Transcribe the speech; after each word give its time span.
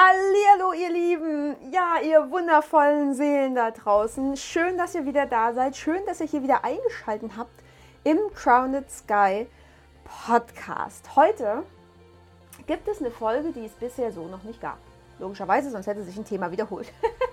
Hallo 0.00 0.74
ihr 0.74 0.92
Lieben, 0.92 1.56
ja 1.72 1.96
ihr 2.00 2.30
wundervollen 2.30 3.14
Seelen 3.14 3.56
da 3.56 3.72
draußen. 3.72 4.36
Schön, 4.36 4.78
dass 4.78 4.94
ihr 4.94 5.04
wieder 5.04 5.26
da 5.26 5.52
seid. 5.52 5.76
Schön, 5.76 6.06
dass 6.06 6.20
ihr 6.20 6.28
hier 6.28 6.44
wieder 6.44 6.62
eingeschaltet 6.62 7.32
habt 7.36 7.64
im 8.04 8.16
Crowned 8.32 8.88
Sky 8.88 9.48
Podcast. 10.04 11.16
Heute 11.16 11.64
gibt 12.68 12.86
es 12.86 13.00
eine 13.00 13.10
Folge, 13.10 13.50
die 13.50 13.64
es 13.64 13.72
bisher 13.72 14.12
so 14.12 14.28
noch 14.28 14.44
nicht 14.44 14.60
gab. 14.60 14.78
Logischerweise, 15.18 15.68
sonst 15.68 15.88
hätte 15.88 16.04
sich 16.04 16.16
ein 16.16 16.24
Thema 16.24 16.52
wiederholt. 16.52 16.92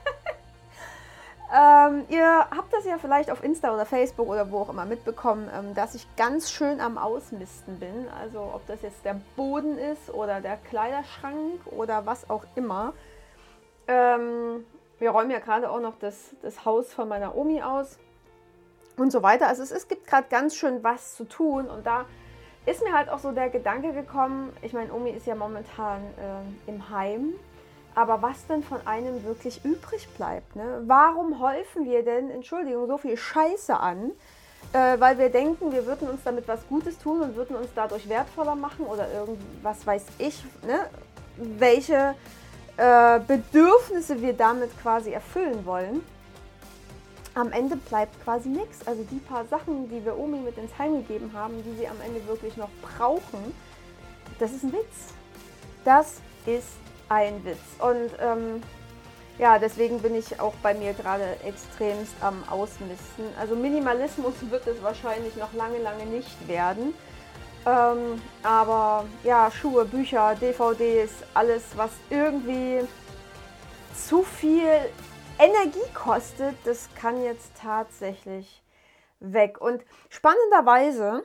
Ähm, 1.53 2.05
ihr 2.09 2.47
habt 2.49 2.73
das 2.73 2.85
ja 2.85 2.97
vielleicht 2.97 3.29
auf 3.29 3.43
Insta 3.43 3.73
oder 3.73 3.85
Facebook 3.85 4.27
oder 4.27 4.51
wo 4.51 4.59
auch 4.59 4.69
immer 4.69 4.85
mitbekommen, 4.85 5.49
ähm, 5.55 5.75
dass 5.75 5.93
ich 5.93 6.07
ganz 6.15 6.51
schön 6.51 6.81
am 6.81 6.97
Ausmisten 6.97 7.79
bin. 7.79 8.07
Also 8.19 8.39
ob 8.41 8.65
das 8.67 8.81
jetzt 8.81 9.05
der 9.05 9.19
Boden 9.35 9.77
ist 9.77 10.11
oder 10.11 10.41
der 10.41 10.57
Kleiderschrank 10.57 11.61
oder 11.67 12.05
was 12.05 12.29
auch 12.29 12.45
immer. 12.55 12.93
Ähm, 13.87 14.65
wir 14.97 15.11
räumen 15.11 15.29
ja 15.29 15.39
gerade 15.39 15.69
auch 15.69 15.79
noch 15.79 15.99
das, 15.99 16.35
das 16.41 16.65
Haus 16.65 16.93
von 16.93 17.07
meiner 17.07 17.35
Omi 17.35 17.61
aus 17.61 17.99
und 18.97 19.11
so 19.11 19.21
weiter. 19.21 19.47
Also 19.47 19.61
es, 19.61 19.71
es 19.71 19.87
gibt 19.87 20.07
gerade 20.07 20.27
ganz 20.29 20.55
schön 20.55 20.83
was 20.83 21.15
zu 21.15 21.25
tun 21.25 21.67
und 21.67 21.85
da 21.85 22.05
ist 22.65 22.83
mir 22.83 22.93
halt 22.93 23.09
auch 23.09 23.19
so 23.19 23.31
der 23.31 23.49
Gedanke 23.49 23.93
gekommen, 23.93 24.51
ich 24.63 24.73
meine, 24.73 24.91
Omi 24.91 25.11
ist 25.11 25.27
ja 25.27 25.35
momentan 25.35 26.01
äh, 26.01 26.69
im 26.69 26.89
Heim 26.89 27.35
aber 27.95 28.21
was 28.21 28.45
denn 28.47 28.61
von 28.61 28.85
einem 28.85 29.23
wirklich 29.23 29.63
übrig 29.63 30.07
bleibt? 30.17 30.55
Ne? 30.55 30.83
Warum 30.85 31.39
häufen 31.39 31.85
wir 31.85 32.03
denn, 32.03 32.29
Entschuldigung, 32.29 32.87
so 32.87 32.97
viel 32.97 33.15
Scheiße 33.17 33.77
an? 33.77 34.11
Äh, 34.73 34.99
weil 34.99 35.17
wir 35.17 35.29
denken, 35.29 35.71
wir 35.71 35.85
würden 35.85 36.09
uns 36.09 36.21
damit 36.23 36.47
was 36.47 36.67
Gutes 36.67 36.97
tun 36.97 37.21
und 37.21 37.35
würden 37.35 37.55
uns 37.55 37.69
dadurch 37.73 38.09
wertvoller 38.09 38.55
machen 38.55 38.85
oder 38.85 39.11
irgendwas 39.11 39.85
weiß 39.87 40.05
ich, 40.17 40.43
ne? 40.67 40.89
welche 41.37 42.15
äh, 42.77 43.19
Bedürfnisse 43.19 44.21
wir 44.21 44.33
damit 44.33 44.77
quasi 44.81 45.11
erfüllen 45.11 45.65
wollen. 45.65 46.03
Am 47.33 47.51
Ende 47.51 47.75
bleibt 47.77 48.21
quasi 48.23 48.49
nichts. 48.49 48.85
Also 48.85 49.03
die 49.03 49.19
paar 49.19 49.45
Sachen, 49.45 49.89
die 49.89 50.03
wir 50.03 50.17
Omi 50.17 50.39
mit 50.39 50.57
ins 50.57 50.77
Heim 50.77 50.95
gegeben 50.95 51.31
haben, 51.33 51.63
die 51.63 51.77
sie 51.77 51.87
am 51.87 51.97
Ende 52.05 52.25
wirklich 52.27 52.57
noch 52.57 52.69
brauchen, 52.81 53.53
das 54.39 54.51
ist 54.51 54.63
ein 54.63 54.73
Witz. 54.73 55.13
Das 55.85 56.21
ist 56.45 56.67
ein 57.09 57.43
Witz. 57.45 57.59
Und 57.79 58.11
ähm, 58.19 58.61
ja, 59.37 59.59
deswegen 59.59 60.01
bin 60.01 60.15
ich 60.15 60.39
auch 60.39 60.53
bei 60.63 60.73
mir 60.73 60.93
gerade 60.93 61.37
extremst 61.43 62.13
am 62.21 62.43
Ausmisten. 62.49 63.25
Also 63.39 63.55
Minimalismus 63.55 64.33
wird 64.49 64.65
es 64.67 64.81
wahrscheinlich 64.81 65.35
noch 65.35 65.53
lange, 65.53 65.79
lange 65.79 66.05
nicht 66.05 66.47
werden. 66.47 66.93
Ähm, 67.65 68.21
aber 68.43 69.05
ja, 69.23 69.49
Schuhe, 69.51 69.85
Bücher, 69.85 70.35
DVDs, 70.35 71.11
alles, 71.33 71.63
was 71.75 71.91
irgendwie 72.09 72.81
zu 73.93 74.23
viel 74.23 74.69
Energie 75.39 75.93
kostet, 75.93 76.55
das 76.63 76.89
kann 76.95 77.21
jetzt 77.23 77.51
tatsächlich 77.59 78.61
weg. 79.19 79.59
Und 79.59 79.83
spannenderweise 80.09 81.23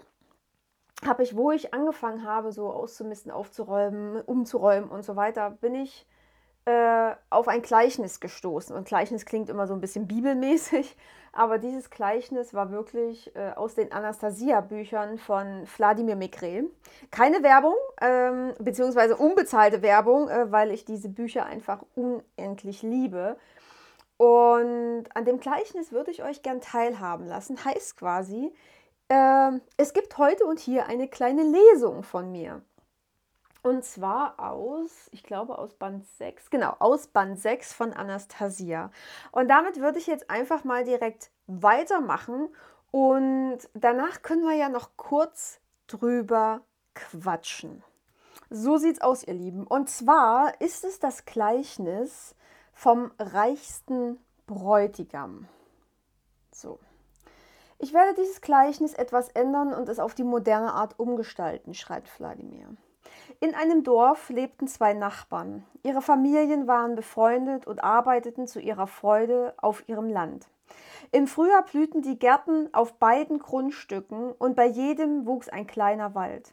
habe 1.06 1.22
ich, 1.22 1.36
wo 1.36 1.50
ich 1.50 1.72
angefangen 1.72 2.24
habe, 2.24 2.52
so 2.52 2.70
auszumisten, 2.70 3.30
aufzuräumen, 3.30 4.20
umzuräumen 4.22 4.90
und 4.90 5.04
so 5.04 5.16
weiter, 5.16 5.50
bin 5.50 5.74
ich 5.74 6.06
äh, 6.66 7.14
auf 7.30 7.48
ein 7.48 7.62
Gleichnis 7.62 8.20
gestoßen. 8.20 8.76
Und 8.76 8.86
Gleichnis 8.86 9.24
klingt 9.24 9.48
immer 9.48 9.66
so 9.66 9.74
ein 9.74 9.80
bisschen 9.80 10.06
bibelmäßig, 10.06 10.96
aber 11.32 11.58
dieses 11.58 11.90
Gleichnis 11.90 12.52
war 12.52 12.70
wirklich 12.70 13.34
äh, 13.34 13.52
aus 13.56 13.74
den 13.74 13.92
Anastasia-Büchern 13.92 15.18
von 15.18 15.66
Wladimir 15.76 16.16
Mekre. 16.16 16.64
Keine 17.10 17.42
Werbung, 17.42 17.74
ähm, 18.00 18.52
beziehungsweise 18.58 19.16
unbezahlte 19.16 19.82
Werbung, 19.82 20.28
äh, 20.28 20.52
weil 20.52 20.70
ich 20.70 20.84
diese 20.84 21.08
Bücher 21.08 21.46
einfach 21.46 21.82
unendlich 21.94 22.82
liebe. 22.82 23.36
Und 24.18 25.04
an 25.14 25.24
dem 25.24 25.40
Gleichnis 25.40 25.92
würde 25.92 26.10
ich 26.10 26.22
euch 26.22 26.42
gern 26.42 26.60
teilhaben 26.60 27.26
lassen. 27.26 27.64
Heißt 27.64 27.96
quasi, 27.96 28.52
ähm, 29.10 29.60
es 29.76 29.92
gibt 29.92 30.16
heute 30.16 30.46
und 30.46 30.58
hier 30.58 30.86
eine 30.86 31.08
kleine 31.08 31.42
Lesung 31.42 32.02
von 32.02 32.32
mir. 32.32 32.62
Und 33.62 33.84
zwar 33.84 34.40
aus, 34.40 35.10
ich 35.10 35.22
glaube 35.22 35.58
aus 35.58 35.74
Band 35.74 36.06
6, 36.06 36.48
genau, 36.48 36.76
aus 36.78 37.08
Band 37.08 37.38
6 37.38 37.74
von 37.74 37.92
Anastasia. 37.92 38.90
Und 39.32 39.48
damit 39.48 39.80
würde 39.80 39.98
ich 39.98 40.06
jetzt 40.06 40.30
einfach 40.30 40.64
mal 40.64 40.84
direkt 40.84 41.30
weitermachen 41.46 42.48
und 42.90 43.58
danach 43.74 44.22
können 44.22 44.44
wir 44.44 44.54
ja 44.56 44.70
noch 44.70 44.96
kurz 44.96 45.60
drüber 45.88 46.62
quatschen. 46.94 47.84
So 48.48 48.78
sieht's 48.78 49.02
aus, 49.02 49.24
ihr 49.24 49.34
Lieben. 49.34 49.66
Und 49.66 49.90
zwar 49.90 50.60
ist 50.60 50.84
es 50.84 50.98
das 50.98 51.24
Gleichnis 51.26 52.34
vom 52.72 53.12
reichsten 53.18 54.18
Bräutigam. 54.46 55.46
So. 56.50 56.78
Ich 57.82 57.94
werde 57.94 58.12
dieses 58.12 58.42
Gleichnis 58.42 58.92
etwas 58.92 59.30
ändern 59.30 59.72
und 59.72 59.88
es 59.88 60.00
auf 60.00 60.14
die 60.14 60.22
moderne 60.22 60.74
Art 60.74 60.98
umgestalten, 60.98 61.72
schreibt 61.72 62.10
Wladimir. 62.20 62.68
In 63.40 63.54
einem 63.54 63.84
Dorf 63.84 64.28
lebten 64.28 64.68
zwei 64.68 64.92
Nachbarn. 64.92 65.64
Ihre 65.82 66.02
Familien 66.02 66.66
waren 66.66 66.94
befreundet 66.94 67.66
und 67.66 67.82
arbeiteten 67.82 68.46
zu 68.46 68.60
ihrer 68.60 68.86
Freude 68.86 69.54
auf 69.56 69.88
ihrem 69.88 70.10
Land. 70.10 70.46
Im 71.10 71.26
Frühjahr 71.26 71.64
blühten 71.64 72.02
die 72.02 72.18
Gärten 72.18 72.68
auf 72.74 72.92
beiden 72.98 73.38
Grundstücken 73.38 74.32
und 74.32 74.56
bei 74.56 74.66
jedem 74.66 75.26
wuchs 75.26 75.48
ein 75.48 75.66
kleiner 75.66 76.14
Wald. 76.14 76.52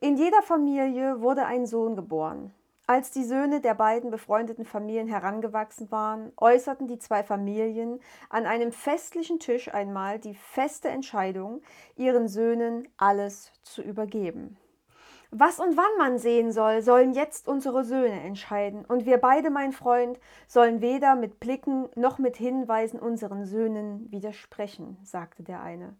In 0.00 0.18
jeder 0.18 0.42
Familie 0.42 1.22
wurde 1.22 1.46
ein 1.46 1.64
Sohn 1.64 1.96
geboren. 1.96 2.52
Als 2.90 3.10
die 3.10 3.24
Söhne 3.24 3.60
der 3.60 3.74
beiden 3.74 4.10
befreundeten 4.10 4.64
Familien 4.64 5.08
herangewachsen 5.08 5.90
waren, 5.90 6.32
äußerten 6.38 6.86
die 6.86 6.98
zwei 6.98 7.22
Familien 7.22 8.00
an 8.30 8.46
einem 8.46 8.72
festlichen 8.72 9.38
Tisch 9.38 9.68
einmal 9.74 10.18
die 10.18 10.34
feste 10.34 10.88
Entscheidung, 10.88 11.60
ihren 11.96 12.28
Söhnen 12.28 12.88
alles 12.96 13.52
zu 13.62 13.82
übergeben. 13.82 14.56
Was 15.30 15.60
und 15.60 15.76
wann 15.76 15.98
man 15.98 16.16
sehen 16.16 16.50
soll, 16.50 16.80
sollen 16.80 17.12
jetzt 17.12 17.46
unsere 17.46 17.84
Söhne 17.84 18.22
entscheiden, 18.22 18.86
und 18.86 19.04
wir 19.04 19.18
beide, 19.18 19.50
mein 19.50 19.72
Freund, 19.72 20.18
sollen 20.46 20.80
weder 20.80 21.14
mit 21.14 21.40
Blicken 21.40 21.90
noch 21.94 22.18
mit 22.18 22.38
Hinweisen 22.38 22.98
unseren 22.98 23.44
Söhnen 23.44 24.10
widersprechen, 24.10 24.96
sagte 25.02 25.42
der 25.42 25.60
eine. 25.60 25.94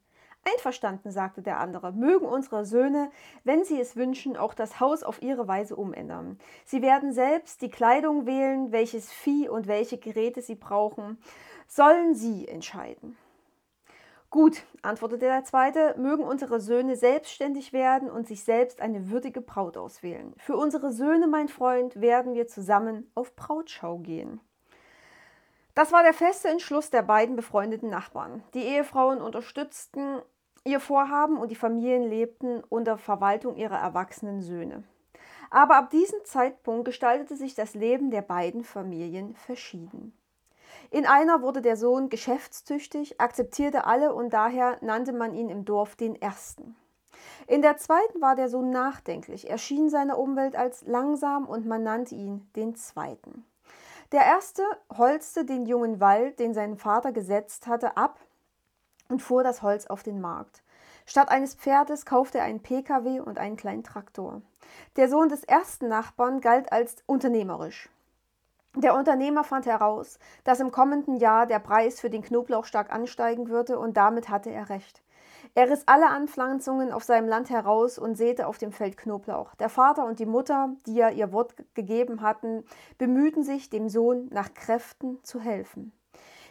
Einverstanden, 0.44 1.10
sagte 1.10 1.42
der 1.42 1.60
andere, 1.60 1.92
mögen 1.92 2.26
unsere 2.26 2.64
Söhne, 2.64 3.10
wenn 3.44 3.64
sie 3.64 3.80
es 3.80 3.96
wünschen, 3.96 4.36
auch 4.36 4.54
das 4.54 4.80
Haus 4.80 5.02
auf 5.02 5.22
ihre 5.22 5.46
Weise 5.46 5.76
umändern. 5.76 6.38
Sie 6.64 6.82
werden 6.82 7.12
selbst 7.12 7.60
die 7.62 7.70
Kleidung 7.70 8.26
wählen, 8.26 8.72
welches 8.72 9.12
Vieh 9.12 9.48
und 9.48 9.66
welche 9.66 9.98
Geräte 9.98 10.40
sie 10.40 10.54
brauchen, 10.54 11.18
sollen 11.66 12.14
sie 12.14 12.48
entscheiden. 12.48 13.16
Gut, 14.30 14.62
antwortete 14.82 15.24
der 15.24 15.44
zweite, 15.44 15.94
mögen 15.98 16.22
unsere 16.22 16.60
Söhne 16.60 16.96
selbstständig 16.96 17.72
werden 17.72 18.10
und 18.10 18.26
sich 18.26 18.44
selbst 18.44 18.82
eine 18.82 19.10
würdige 19.10 19.40
Braut 19.40 19.78
auswählen. 19.78 20.34
Für 20.36 20.56
unsere 20.56 20.92
Söhne, 20.92 21.26
mein 21.26 21.48
Freund, 21.48 21.98
werden 22.00 22.34
wir 22.34 22.46
zusammen 22.46 23.10
auf 23.14 23.34
Brautschau 23.36 23.98
gehen. 23.98 24.40
Das 25.78 25.92
war 25.92 26.02
der 26.02 26.12
feste 26.12 26.48
Entschluss 26.48 26.90
der 26.90 27.02
beiden 27.02 27.36
befreundeten 27.36 27.88
Nachbarn. 27.88 28.42
Die 28.52 28.64
Ehefrauen 28.64 29.22
unterstützten 29.22 30.20
ihr 30.64 30.80
Vorhaben 30.80 31.38
und 31.38 31.52
die 31.52 31.54
Familien 31.54 32.02
lebten 32.02 32.64
unter 32.68 32.98
Verwaltung 32.98 33.54
ihrer 33.54 33.78
erwachsenen 33.78 34.42
Söhne. 34.42 34.82
Aber 35.50 35.76
ab 35.76 35.90
diesem 35.90 36.18
Zeitpunkt 36.24 36.84
gestaltete 36.84 37.36
sich 37.36 37.54
das 37.54 37.74
Leben 37.74 38.10
der 38.10 38.22
beiden 38.22 38.64
Familien 38.64 39.36
verschieden. 39.36 40.18
In 40.90 41.06
einer 41.06 41.42
wurde 41.42 41.62
der 41.62 41.76
Sohn 41.76 42.08
geschäftstüchtig, 42.08 43.20
akzeptierte 43.20 43.84
alle 43.84 44.12
und 44.12 44.32
daher 44.32 44.78
nannte 44.80 45.12
man 45.12 45.32
ihn 45.32 45.48
im 45.48 45.64
Dorf 45.64 45.94
den 45.94 46.20
Ersten. 46.20 46.74
In 47.46 47.62
der 47.62 47.76
zweiten 47.76 48.20
war 48.20 48.34
der 48.34 48.48
Sohn 48.48 48.70
nachdenklich, 48.70 49.48
erschien 49.48 49.90
seiner 49.90 50.18
Umwelt 50.18 50.56
als 50.56 50.84
langsam 50.88 51.46
und 51.46 51.66
man 51.66 51.84
nannte 51.84 52.16
ihn 52.16 52.50
den 52.56 52.74
Zweiten. 52.74 53.44
Der 54.12 54.22
erste 54.22 54.62
holzte 54.96 55.44
den 55.44 55.66
jungen 55.66 56.00
Wald, 56.00 56.38
den 56.38 56.54
sein 56.54 56.78
Vater 56.78 57.12
gesetzt 57.12 57.66
hatte, 57.66 57.96
ab 57.96 58.18
und 59.08 59.20
fuhr 59.20 59.42
das 59.42 59.60
Holz 59.60 59.86
auf 59.86 60.02
den 60.02 60.20
Markt. 60.20 60.62
Statt 61.04 61.30
eines 61.30 61.54
Pferdes 61.54 62.06
kaufte 62.06 62.38
er 62.38 62.44
einen 62.44 62.62
Pkw 62.62 63.20
und 63.20 63.38
einen 63.38 63.56
kleinen 63.56 63.84
Traktor. 63.84 64.42
Der 64.96 65.08
Sohn 65.08 65.28
des 65.28 65.44
ersten 65.44 65.88
Nachbarn 65.88 66.40
galt 66.40 66.72
als 66.72 66.96
unternehmerisch. 67.06 67.88
Der 68.76 68.94
Unternehmer 68.94 69.44
fand 69.44 69.66
heraus, 69.66 70.18
dass 70.44 70.60
im 70.60 70.70
kommenden 70.70 71.16
Jahr 71.16 71.46
der 71.46 71.58
Preis 71.58 72.00
für 72.00 72.10
den 72.10 72.22
Knoblauch 72.22 72.64
stark 72.64 72.92
ansteigen 72.92 73.48
würde 73.48 73.78
und 73.78 73.96
damit 73.96 74.28
hatte 74.28 74.50
er 74.50 74.68
recht. 74.68 75.02
Er 75.54 75.70
riss 75.70 75.82
alle 75.86 76.08
Anpflanzungen 76.08 76.92
auf 76.92 77.04
seinem 77.04 77.28
Land 77.28 77.50
heraus 77.50 77.98
und 77.98 78.16
säte 78.16 78.46
auf 78.46 78.58
dem 78.58 78.72
Feld 78.72 78.96
Knoblauch. 78.96 79.54
Der 79.56 79.68
Vater 79.68 80.04
und 80.06 80.18
die 80.18 80.26
Mutter, 80.26 80.74
die 80.86 80.94
ja 80.94 81.10
ihr 81.10 81.32
Wort 81.32 81.54
gegeben 81.74 82.22
hatten, 82.22 82.64
bemühten 82.98 83.42
sich, 83.42 83.70
dem 83.70 83.88
Sohn 83.88 84.28
nach 84.30 84.54
Kräften 84.54 85.22
zu 85.24 85.40
helfen. 85.40 85.92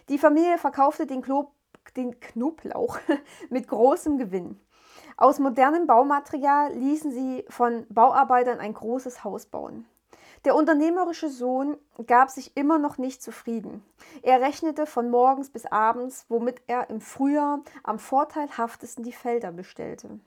Die 0.09 0.17
Familie 0.17 0.57
verkaufte 0.57 1.05
den, 1.05 1.21
Klo 1.21 1.51
den 1.95 2.19
Knoblauch 2.19 2.99
mit 3.49 3.67
großem 3.67 4.17
Gewinn. 4.17 4.59
Aus 5.15 5.39
modernem 5.39 5.87
Baumaterial 5.87 6.73
ließen 6.73 7.11
sie 7.11 7.45
von 7.49 7.85
Bauarbeitern 7.89 8.59
ein 8.59 8.73
großes 8.73 9.23
Haus 9.23 9.45
bauen. 9.47 9.85
Der 10.47 10.55
unternehmerische 10.55 11.27
Sohn 11.27 11.75
gab 12.05 12.29
sich 12.29 12.55
immer 12.55 12.79
noch 12.79 12.97
nicht 12.97 13.21
zufrieden. 13.21 13.83
Er 14.21 14.39
rechnete 14.39 14.85
von 14.85 15.09
morgens 15.09 15.49
bis 15.49 15.65
abends, 15.65 16.25
womit 16.29 16.61
er 16.67 16.89
im 16.89 17.01
Frühjahr 17.01 17.63
am 17.83 17.99
vorteilhaftesten 17.99 19.03
die 19.03 19.11
Felder 19.11 19.51
bestellte. 19.51 20.21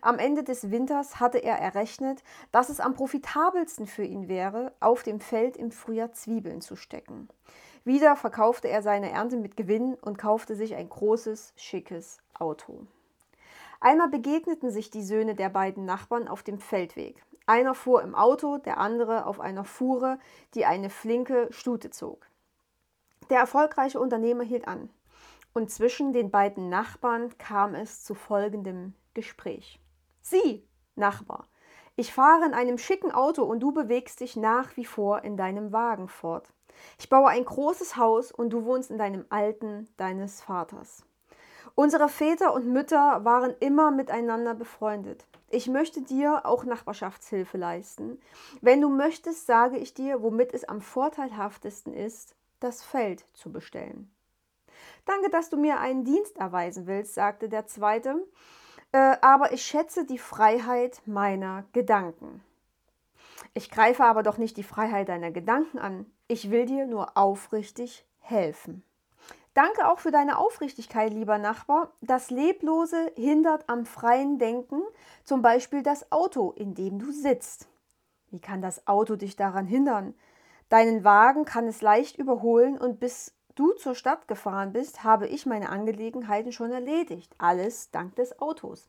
Am 0.00 0.18
Ende 0.18 0.42
des 0.42 0.72
Winters 0.72 1.20
hatte 1.20 1.38
er 1.38 1.60
errechnet, 1.60 2.24
dass 2.50 2.70
es 2.70 2.80
am 2.80 2.94
profitabelsten 2.94 3.86
für 3.86 4.02
ihn 4.02 4.26
wäre, 4.26 4.72
auf 4.80 5.04
dem 5.04 5.20
Feld 5.20 5.56
im 5.56 5.70
Frühjahr 5.70 6.12
Zwiebeln 6.12 6.60
zu 6.60 6.74
stecken. 6.74 7.28
Wieder 7.84 8.16
verkaufte 8.16 8.66
er 8.66 8.82
seine 8.82 9.12
Ernte 9.12 9.36
mit 9.36 9.56
Gewinn 9.56 9.94
und 9.94 10.18
kaufte 10.18 10.56
sich 10.56 10.74
ein 10.74 10.88
großes, 10.88 11.52
schickes 11.54 12.18
Auto. 12.36 12.88
Einmal 13.78 14.08
begegneten 14.08 14.72
sich 14.72 14.90
die 14.90 15.04
Söhne 15.04 15.36
der 15.36 15.50
beiden 15.50 15.84
Nachbarn 15.84 16.26
auf 16.26 16.42
dem 16.42 16.58
Feldweg. 16.58 17.22
Einer 17.46 17.74
fuhr 17.74 18.02
im 18.02 18.14
Auto, 18.14 18.58
der 18.58 18.78
andere 18.78 19.26
auf 19.26 19.40
einer 19.40 19.64
Fuhre, 19.64 20.18
die 20.54 20.64
eine 20.64 20.90
flinke 20.90 21.48
Stute 21.50 21.90
zog. 21.90 22.26
Der 23.30 23.38
erfolgreiche 23.38 24.00
Unternehmer 24.00 24.44
hielt 24.44 24.68
an. 24.68 24.90
Und 25.54 25.70
zwischen 25.70 26.12
den 26.12 26.30
beiden 26.30 26.68
Nachbarn 26.68 27.36
kam 27.38 27.74
es 27.74 28.04
zu 28.04 28.14
folgendem 28.14 28.94
Gespräch. 29.14 29.80
Sie, 30.22 30.66
Nachbar, 30.94 31.46
ich 31.96 32.12
fahre 32.12 32.46
in 32.46 32.54
einem 32.54 32.78
schicken 32.78 33.12
Auto 33.12 33.42
und 33.42 33.60
du 33.60 33.72
bewegst 33.72 34.20
dich 34.20 34.36
nach 34.36 34.76
wie 34.76 34.84
vor 34.84 35.24
in 35.24 35.36
deinem 35.36 35.72
Wagen 35.72 36.08
fort. 36.08 36.52
Ich 36.98 37.08
baue 37.08 37.28
ein 37.28 37.44
großes 37.44 37.96
Haus 37.96 38.32
und 38.32 38.50
du 38.50 38.64
wohnst 38.64 38.90
in 38.90 38.98
deinem 38.98 39.26
alten 39.28 39.88
deines 39.96 40.40
Vaters. 40.40 41.04
Unsere 41.74 42.08
Väter 42.08 42.54
und 42.54 42.66
Mütter 42.66 43.24
waren 43.24 43.54
immer 43.60 43.90
miteinander 43.90 44.54
befreundet. 44.54 45.26
Ich 45.54 45.68
möchte 45.68 46.00
dir 46.00 46.46
auch 46.46 46.64
Nachbarschaftshilfe 46.64 47.58
leisten. 47.58 48.18
Wenn 48.62 48.80
du 48.80 48.88
möchtest, 48.88 49.46
sage 49.46 49.76
ich 49.76 49.92
dir, 49.92 50.22
womit 50.22 50.54
es 50.54 50.64
am 50.64 50.80
vorteilhaftesten 50.80 51.92
ist, 51.92 52.34
das 52.58 52.82
Feld 52.82 53.26
zu 53.34 53.52
bestellen. 53.52 54.10
Danke, 55.04 55.28
dass 55.28 55.50
du 55.50 55.58
mir 55.58 55.78
einen 55.78 56.04
Dienst 56.04 56.38
erweisen 56.38 56.86
willst, 56.86 57.12
sagte 57.12 57.50
der 57.50 57.66
zweite, 57.66 58.26
äh, 58.92 59.16
aber 59.20 59.52
ich 59.52 59.62
schätze 59.62 60.06
die 60.06 60.16
Freiheit 60.16 61.02
meiner 61.04 61.64
Gedanken. 61.74 62.42
Ich 63.52 63.70
greife 63.70 64.04
aber 64.04 64.22
doch 64.22 64.38
nicht 64.38 64.56
die 64.56 64.62
Freiheit 64.62 65.10
deiner 65.10 65.32
Gedanken 65.32 65.78
an. 65.78 66.06
Ich 66.28 66.50
will 66.50 66.64
dir 66.64 66.86
nur 66.86 67.18
aufrichtig 67.18 68.06
helfen. 68.20 68.82
Danke 69.54 69.88
auch 69.88 69.98
für 69.98 70.10
deine 70.10 70.38
Aufrichtigkeit, 70.38 71.12
lieber 71.12 71.36
Nachbar. 71.36 71.92
Das 72.00 72.30
Leblose 72.30 73.12
hindert 73.16 73.68
am 73.68 73.84
freien 73.84 74.38
Denken, 74.38 74.82
zum 75.24 75.42
Beispiel 75.42 75.82
das 75.82 76.10
Auto, 76.10 76.52
in 76.52 76.74
dem 76.74 76.98
du 76.98 77.12
sitzt. 77.12 77.68
Wie 78.30 78.40
kann 78.40 78.62
das 78.62 78.86
Auto 78.86 79.16
dich 79.16 79.36
daran 79.36 79.66
hindern? 79.66 80.14
Deinen 80.70 81.04
Wagen 81.04 81.44
kann 81.44 81.66
es 81.66 81.82
leicht 81.82 82.16
überholen 82.16 82.78
und 82.78 82.98
bis 82.98 83.34
du 83.54 83.72
zur 83.72 83.94
Stadt 83.94 84.26
gefahren 84.26 84.72
bist, 84.72 85.04
habe 85.04 85.26
ich 85.26 85.44
meine 85.44 85.68
Angelegenheiten 85.68 86.50
schon 86.50 86.72
erledigt. 86.72 87.34
Alles 87.36 87.90
dank 87.90 88.16
des 88.16 88.38
Autos. 88.40 88.88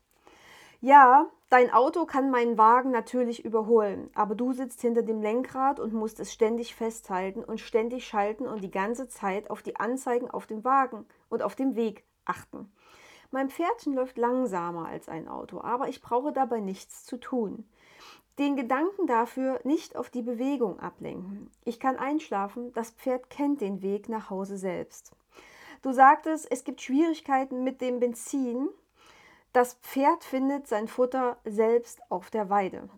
Ja, 0.80 1.30
dein 1.50 1.72
Auto 1.72 2.04
kann 2.04 2.30
meinen 2.30 2.58
Wagen 2.58 2.90
natürlich 2.90 3.44
überholen, 3.44 4.10
aber 4.14 4.34
du 4.34 4.52
sitzt 4.52 4.80
hinter 4.80 5.02
dem 5.02 5.22
Lenkrad 5.22 5.80
und 5.80 5.92
musst 5.92 6.20
es 6.20 6.32
ständig 6.32 6.74
festhalten 6.74 7.42
und 7.44 7.60
ständig 7.60 8.06
schalten 8.06 8.46
und 8.46 8.62
die 8.62 8.70
ganze 8.70 9.08
Zeit 9.08 9.50
auf 9.50 9.62
die 9.62 9.76
Anzeigen 9.76 10.30
auf 10.30 10.46
dem 10.46 10.64
Wagen 10.64 11.06
und 11.28 11.42
auf 11.42 11.54
dem 11.54 11.76
Weg 11.76 12.04
achten. 12.24 12.70
Mein 13.30 13.50
Pferdchen 13.50 13.94
läuft 13.94 14.16
langsamer 14.16 14.86
als 14.86 15.08
ein 15.08 15.26
Auto, 15.26 15.60
aber 15.60 15.88
ich 15.88 16.00
brauche 16.00 16.32
dabei 16.32 16.60
nichts 16.60 17.04
zu 17.04 17.18
tun. 17.18 17.68
Den 18.38 18.56
Gedanken 18.56 19.06
dafür 19.06 19.60
nicht 19.64 19.96
auf 19.96 20.10
die 20.10 20.22
Bewegung 20.22 20.80
ablenken. 20.80 21.50
Ich 21.64 21.78
kann 21.78 21.96
einschlafen, 21.96 22.72
das 22.72 22.90
Pferd 22.90 23.30
kennt 23.30 23.60
den 23.60 23.80
Weg 23.80 24.08
nach 24.08 24.28
Hause 24.28 24.56
selbst. 24.56 25.12
Du 25.82 25.92
sagtest, 25.92 26.50
es 26.50 26.64
gibt 26.64 26.80
Schwierigkeiten 26.80 27.62
mit 27.62 27.80
dem 27.80 28.00
Benzin, 28.00 28.68
das 29.54 29.74
Pferd 29.74 30.24
findet 30.24 30.66
sein 30.66 30.88
Futter 30.88 31.38
selbst 31.44 32.00
auf 32.10 32.28
der 32.28 32.50
Weide. 32.50 32.88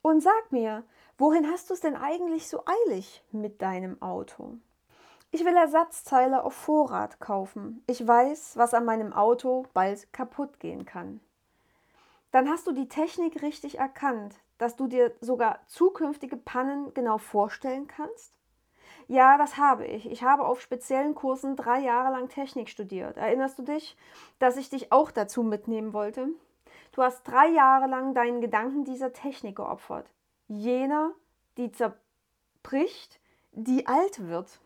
Und 0.00 0.22
sag 0.22 0.50
mir, 0.50 0.84
wohin 1.18 1.46
hast 1.50 1.68
du 1.68 1.74
es 1.74 1.80
denn 1.80 1.96
eigentlich 1.96 2.48
so 2.48 2.64
eilig 2.86 3.22
mit 3.30 3.60
deinem 3.60 4.00
Auto? 4.00 4.56
Ich 5.32 5.44
will 5.44 5.54
Ersatzteile 5.54 6.44
auf 6.44 6.54
Vorrat 6.54 7.20
kaufen. 7.20 7.84
Ich 7.86 8.06
weiß, 8.06 8.56
was 8.56 8.72
an 8.72 8.86
meinem 8.86 9.12
Auto 9.12 9.66
bald 9.74 10.10
kaputt 10.14 10.60
gehen 10.60 10.86
kann. 10.86 11.20
Dann 12.30 12.48
hast 12.48 12.66
du 12.66 12.72
die 12.72 12.88
Technik 12.88 13.42
richtig 13.42 13.78
erkannt, 13.78 14.36
dass 14.56 14.76
du 14.76 14.86
dir 14.86 15.14
sogar 15.20 15.60
zukünftige 15.66 16.38
Pannen 16.38 16.94
genau 16.94 17.18
vorstellen 17.18 17.86
kannst? 17.86 18.32
Ja, 19.08 19.38
das 19.38 19.56
habe 19.56 19.86
ich. 19.86 20.10
Ich 20.10 20.22
habe 20.24 20.44
auf 20.44 20.60
speziellen 20.60 21.14
Kursen 21.14 21.54
drei 21.54 21.80
Jahre 21.80 22.12
lang 22.12 22.28
Technik 22.28 22.68
studiert. 22.68 23.16
Erinnerst 23.16 23.58
du 23.58 23.62
dich, 23.62 23.96
dass 24.38 24.56
ich 24.56 24.68
dich 24.68 24.90
auch 24.90 25.10
dazu 25.10 25.42
mitnehmen 25.42 25.92
wollte? 25.92 26.28
Du 26.92 27.02
hast 27.02 27.22
drei 27.24 27.48
Jahre 27.48 27.86
lang 27.86 28.14
deinen 28.14 28.40
Gedanken 28.40 28.84
dieser 28.84 29.12
Technik 29.12 29.56
geopfert. 29.56 30.10
Jener, 30.48 31.12
die 31.56 31.70
zerbricht, 31.70 33.20
die 33.52 33.86
alt 33.86 34.26
wird. 34.28 34.60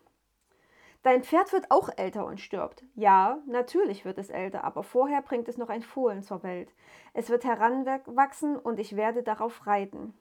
Dein 1.03 1.23
Pferd 1.23 1.53
wird 1.53 1.71
auch 1.71 1.89
älter 1.97 2.27
und 2.27 2.41
stirbt. 2.41 2.85
Ja, 2.95 3.39
natürlich 3.47 4.05
wird 4.05 4.19
es 4.19 4.29
älter, 4.29 4.65
aber 4.65 4.83
vorher 4.83 5.23
bringt 5.23 5.49
es 5.49 5.57
noch 5.57 5.71
ein 5.71 5.83
Fohlen 5.83 6.23
zur 6.23 6.43
Welt. 6.43 6.73
Es 7.15 7.31
wird 7.31 7.45
heranwachsen 7.45 8.57
und 8.57 8.79
ich 8.79 8.97
werde 8.97 9.23
darauf 9.23 9.67
reiten. 9.67 10.15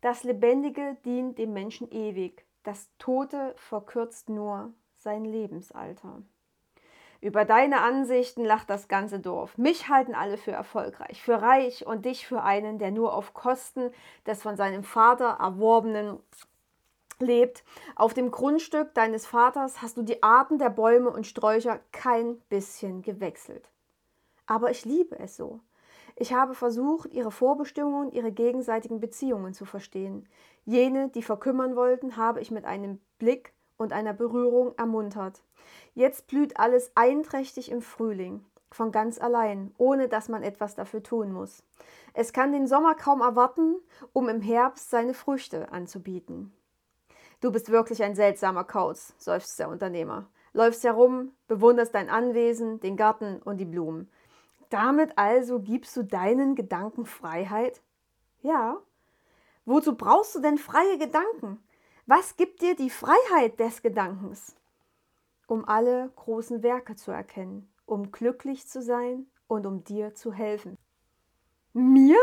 Das 0.00 0.24
Lebendige 0.24 0.96
dient 1.04 1.38
dem 1.38 1.52
Menschen 1.52 1.90
ewig. 1.90 2.43
Das 2.64 2.88
Tote 2.98 3.54
verkürzt 3.56 4.28
nur 4.28 4.72
sein 4.94 5.24
Lebensalter. 5.24 6.22
Über 7.20 7.44
deine 7.44 7.80
Ansichten 7.80 8.44
lacht 8.44 8.68
das 8.68 8.88
ganze 8.88 9.20
Dorf. 9.20 9.56
Mich 9.56 9.88
halten 9.88 10.14
alle 10.14 10.36
für 10.36 10.50
erfolgreich, 10.52 11.22
für 11.22 11.40
reich 11.40 11.86
und 11.86 12.04
dich 12.04 12.26
für 12.26 12.42
einen, 12.42 12.78
der 12.78 12.90
nur 12.90 13.14
auf 13.14 13.32
Kosten 13.32 13.90
des 14.26 14.42
von 14.42 14.56
seinem 14.56 14.82
Vater 14.82 15.38
erworbenen 15.40 16.18
lebt. 17.20 17.64
Auf 17.96 18.14
dem 18.14 18.30
Grundstück 18.30 18.92
deines 18.94 19.26
Vaters 19.26 19.80
hast 19.80 19.96
du 19.96 20.02
die 20.02 20.22
Arten 20.22 20.58
der 20.58 20.70
Bäume 20.70 21.10
und 21.10 21.26
Sträucher 21.26 21.80
kein 21.92 22.38
bisschen 22.48 23.02
gewechselt. 23.02 23.70
Aber 24.46 24.70
ich 24.70 24.84
liebe 24.84 25.18
es 25.18 25.36
so. 25.36 25.60
Ich 26.16 26.32
habe 26.32 26.54
versucht, 26.54 27.12
ihre 27.12 27.32
Vorbestimmungen, 27.32 28.12
ihre 28.12 28.30
gegenseitigen 28.30 29.00
Beziehungen 29.00 29.52
zu 29.52 29.64
verstehen. 29.64 30.28
Jene, 30.64 31.10
die 31.10 31.22
verkümmern 31.22 31.76
wollten, 31.76 32.16
habe 32.16 32.40
ich 32.40 32.50
mit 32.50 32.64
einem 32.64 33.00
Blick 33.18 33.52
und 33.76 33.92
einer 33.92 34.12
Berührung 34.12 34.74
ermuntert. 34.78 35.42
Jetzt 35.94 36.26
blüht 36.26 36.58
alles 36.58 36.92
einträchtig 36.94 37.70
im 37.70 37.82
Frühling, 37.82 38.44
von 38.70 38.92
ganz 38.92 39.20
allein, 39.20 39.74
ohne 39.78 40.08
dass 40.08 40.28
man 40.28 40.42
etwas 40.42 40.74
dafür 40.74 41.02
tun 41.02 41.32
muss. 41.32 41.62
Es 42.14 42.32
kann 42.32 42.52
den 42.52 42.66
Sommer 42.66 42.94
kaum 42.94 43.20
erwarten, 43.20 43.76
um 44.12 44.28
im 44.28 44.40
Herbst 44.40 44.90
seine 44.90 45.14
Früchte 45.14 45.70
anzubieten. 45.72 46.52
Du 47.40 47.52
bist 47.52 47.70
wirklich 47.70 48.02
ein 48.02 48.14
seltsamer 48.14 48.64
Kauz, 48.64 49.14
seufzt 49.18 49.58
der 49.58 49.68
Unternehmer. 49.68 50.28
Läufst 50.54 50.84
herum, 50.84 51.32
bewunderst 51.48 51.94
dein 51.94 52.08
Anwesen, 52.08 52.80
den 52.80 52.96
Garten 52.96 53.42
und 53.42 53.58
die 53.58 53.64
Blumen. 53.64 54.08
Damit 54.70 55.18
also 55.18 55.60
gibst 55.60 55.96
du 55.96 56.04
deinen 56.04 56.54
Gedanken 56.54 57.06
Freiheit? 57.06 57.82
Ja. 58.40 58.78
Wozu 59.66 59.96
brauchst 59.96 60.34
du 60.34 60.40
denn 60.40 60.58
freie 60.58 60.98
Gedanken? 60.98 61.62
Was 62.06 62.36
gibt 62.36 62.60
dir 62.60 62.76
die 62.76 62.90
Freiheit 62.90 63.58
des 63.58 63.80
Gedankens? 63.80 64.56
Um 65.46 65.66
alle 65.66 66.10
großen 66.16 66.62
Werke 66.62 66.96
zu 66.96 67.10
erkennen, 67.10 67.72
um 67.86 68.12
glücklich 68.12 68.66
zu 68.68 68.82
sein 68.82 69.26
und 69.46 69.66
um 69.66 69.84
dir 69.84 70.14
zu 70.14 70.32
helfen. 70.32 70.76
Mir? 71.72 72.18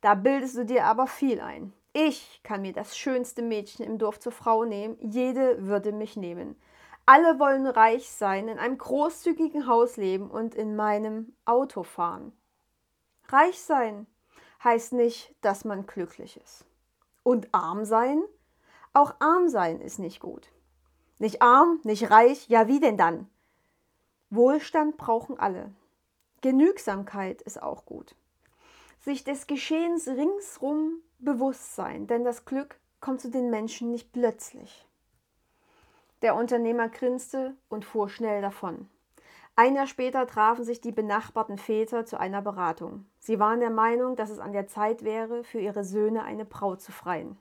Da 0.00 0.14
bildest 0.14 0.56
du 0.56 0.64
dir 0.64 0.84
aber 0.84 1.06
viel 1.06 1.40
ein. 1.40 1.72
Ich 1.92 2.40
kann 2.44 2.62
mir 2.62 2.72
das 2.72 2.96
schönste 2.96 3.42
Mädchen 3.42 3.84
im 3.84 3.98
Dorf 3.98 4.20
zur 4.20 4.32
Frau 4.32 4.64
nehmen, 4.64 4.96
jede 5.00 5.66
würde 5.66 5.90
mich 5.90 6.16
nehmen. 6.16 6.56
Alle 7.04 7.40
wollen 7.40 7.66
reich 7.66 8.08
sein, 8.08 8.46
in 8.46 8.60
einem 8.60 8.78
großzügigen 8.78 9.66
Haus 9.66 9.96
leben 9.96 10.30
und 10.30 10.54
in 10.54 10.76
meinem 10.76 11.34
Auto 11.44 11.82
fahren. 11.82 12.32
Reich 13.28 13.60
sein 13.60 14.06
heißt 14.62 14.92
nicht, 14.92 15.34
dass 15.40 15.64
man 15.64 15.86
glücklich 15.86 16.36
ist. 16.36 16.64
Und 17.22 17.48
arm 17.52 17.84
sein? 17.84 18.22
Auch 18.92 19.14
arm 19.20 19.48
sein 19.48 19.80
ist 19.80 19.98
nicht 19.98 20.20
gut. 20.20 20.50
Nicht 21.18 21.42
arm, 21.42 21.80
nicht 21.84 22.10
reich, 22.10 22.48
ja 22.48 22.66
wie 22.66 22.80
denn 22.80 22.96
dann? 22.96 23.28
Wohlstand 24.30 24.96
brauchen 24.96 25.38
alle. 25.38 25.72
Genügsamkeit 26.40 27.42
ist 27.42 27.62
auch 27.62 27.84
gut. 27.84 28.14
Sich 29.00 29.24
des 29.24 29.46
Geschehens 29.46 30.08
ringsrum 30.08 31.02
bewusst 31.18 31.74
sein, 31.74 32.06
denn 32.06 32.24
das 32.24 32.44
Glück 32.44 32.78
kommt 33.00 33.20
zu 33.20 33.30
den 33.30 33.50
Menschen 33.50 33.90
nicht 33.90 34.12
plötzlich. 34.12 34.86
Der 36.22 36.34
Unternehmer 36.34 36.88
grinste 36.88 37.54
und 37.68 37.84
fuhr 37.84 38.08
schnell 38.08 38.42
davon. 38.42 38.88
Ein 39.62 39.76
Jahr 39.76 39.86
später 39.86 40.26
trafen 40.26 40.64
sich 40.64 40.80
die 40.80 40.90
benachbarten 40.90 41.58
Väter 41.58 42.06
zu 42.06 42.18
einer 42.18 42.40
Beratung. 42.40 43.04
Sie 43.18 43.38
waren 43.38 43.60
der 43.60 43.68
Meinung, 43.68 44.16
dass 44.16 44.30
es 44.30 44.38
an 44.38 44.54
der 44.54 44.68
Zeit 44.68 45.04
wäre, 45.04 45.44
für 45.44 45.60
ihre 45.60 45.84
Söhne 45.84 46.24
eine 46.24 46.46
Braut 46.46 46.80
zu 46.80 46.92
freien. 46.92 47.36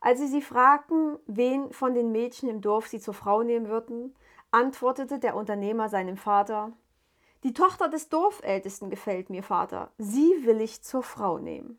Als 0.00 0.18
sie 0.18 0.26
sie 0.26 0.42
fragten, 0.42 1.16
wen 1.28 1.72
von 1.72 1.94
den 1.94 2.10
Mädchen 2.10 2.48
im 2.48 2.60
Dorf 2.60 2.88
sie 2.88 2.98
zur 2.98 3.14
Frau 3.14 3.44
nehmen 3.44 3.68
würden, 3.68 4.16
antwortete 4.50 5.20
der 5.20 5.36
Unternehmer 5.36 5.88
seinem 5.88 6.16
Vater 6.16 6.72
Die 7.44 7.52
Tochter 7.52 7.86
des 7.86 8.08
Dorfältesten 8.08 8.90
gefällt 8.90 9.30
mir, 9.30 9.44
Vater, 9.44 9.92
sie 9.96 10.44
will 10.44 10.60
ich 10.60 10.82
zur 10.82 11.04
Frau 11.04 11.38
nehmen. 11.38 11.78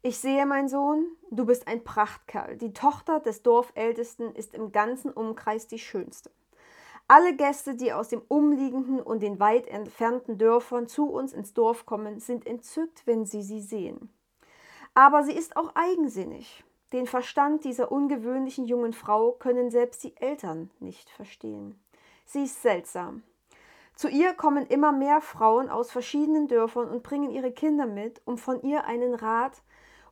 Ich 0.00 0.20
sehe, 0.20 0.46
mein 0.46 0.70
Sohn, 0.70 1.04
du 1.30 1.44
bist 1.44 1.68
ein 1.68 1.84
Prachtkerl. 1.84 2.56
Die 2.56 2.72
Tochter 2.72 3.20
des 3.20 3.42
Dorfältesten 3.42 4.34
ist 4.34 4.54
im 4.54 4.72
ganzen 4.72 5.12
Umkreis 5.12 5.66
die 5.66 5.78
schönste. 5.78 6.30
Alle 7.10 7.34
Gäste, 7.34 7.74
die 7.74 7.94
aus 7.94 8.08
dem 8.08 8.20
umliegenden 8.28 9.00
und 9.00 9.22
den 9.22 9.40
weit 9.40 9.66
entfernten 9.66 10.36
Dörfern 10.36 10.86
zu 10.86 11.08
uns 11.10 11.32
ins 11.32 11.54
Dorf 11.54 11.86
kommen, 11.86 12.20
sind 12.20 12.46
entzückt, 12.46 13.06
wenn 13.06 13.24
sie 13.24 13.42
sie 13.42 13.62
sehen. 13.62 14.12
Aber 14.92 15.22
sie 15.24 15.32
ist 15.32 15.56
auch 15.56 15.74
eigensinnig. 15.74 16.64
Den 16.92 17.06
Verstand 17.06 17.64
dieser 17.64 17.90
ungewöhnlichen 17.90 18.66
jungen 18.66 18.92
Frau 18.92 19.32
können 19.32 19.70
selbst 19.70 20.04
die 20.04 20.16
Eltern 20.18 20.70
nicht 20.80 21.08
verstehen. 21.08 21.80
Sie 22.26 22.44
ist 22.44 22.60
seltsam. 22.60 23.22
Zu 23.94 24.08
ihr 24.08 24.34
kommen 24.34 24.66
immer 24.66 24.92
mehr 24.92 25.22
Frauen 25.22 25.70
aus 25.70 25.90
verschiedenen 25.90 26.46
Dörfern 26.46 26.90
und 26.90 27.02
bringen 27.02 27.30
ihre 27.30 27.52
Kinder 27.52 27.86
mit, 27.86 28.20
um 28.26 28.36
von 28.36 28.62
ihr 28.62 28.84
einen 28.84 29.14
Rat 29.14 29.62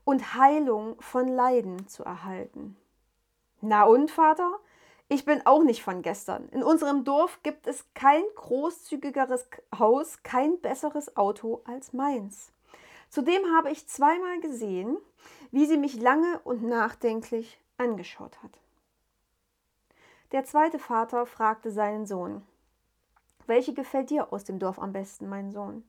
und 0.04 0.34
Heilung 0.34 0.96
von 1.00 1.28
Leiden 1.28 1.86
zu 1.88 2.04
erhalten. 2.04 2.76
Na 3.60 3.84
und, 3.84 4.10
Vater? 4.10 4.60
Ich 5.08 5.25
bin 5.25 5.46
auch 5.46 5.62
nicht 5.62 5.82
von 5.82 6.02
gestern. 6.02 6.48
In 6.48 6.64
unserem 6.64 7.04
Dorf 7.04 7.40
gibt 7.44 7.66
es 7.68 7.84
kein 7.94 8.22
großzügigeres 8.34 9.48
Haus, 9.78 10.22
kein 10.25 10.60
besseres 10.60 11.16
Auto 11.16 11.62
als 11.64 11.92
meins. 11.92 12.50
Zudem 13.08 13.42
habe 13.56 13.70
ich 13.70 13.86
zweimal 13.86 14.40
gesehen, 14.40 14.98
wie 15.52 15.66
sie 15.66 15.76
mich 15.76 16.00
lange 16.00 16.40
und 16.40 16.64
nachdenklich 16.64 17.60
angeschaut 17.78 18.42
hat. 18.42 18.58
Der 20.32 20.44
zweite 20.44 20.80
Vater 20.80 21.25
fragte 21.25 21.70
seinen 21.70 22.04
Sohn, 22.04 22.42
welche 23.46 23.75
gefällt 23.75 24.10
dir 24.10 24.32
aus 24.32 24.42
dem 24.42 24.58
Dorf 24.58 24.80
am 24.80 24.92
besten, 24.92 25.28
mein 25.28 25.52
Sohn? 25.52 25.84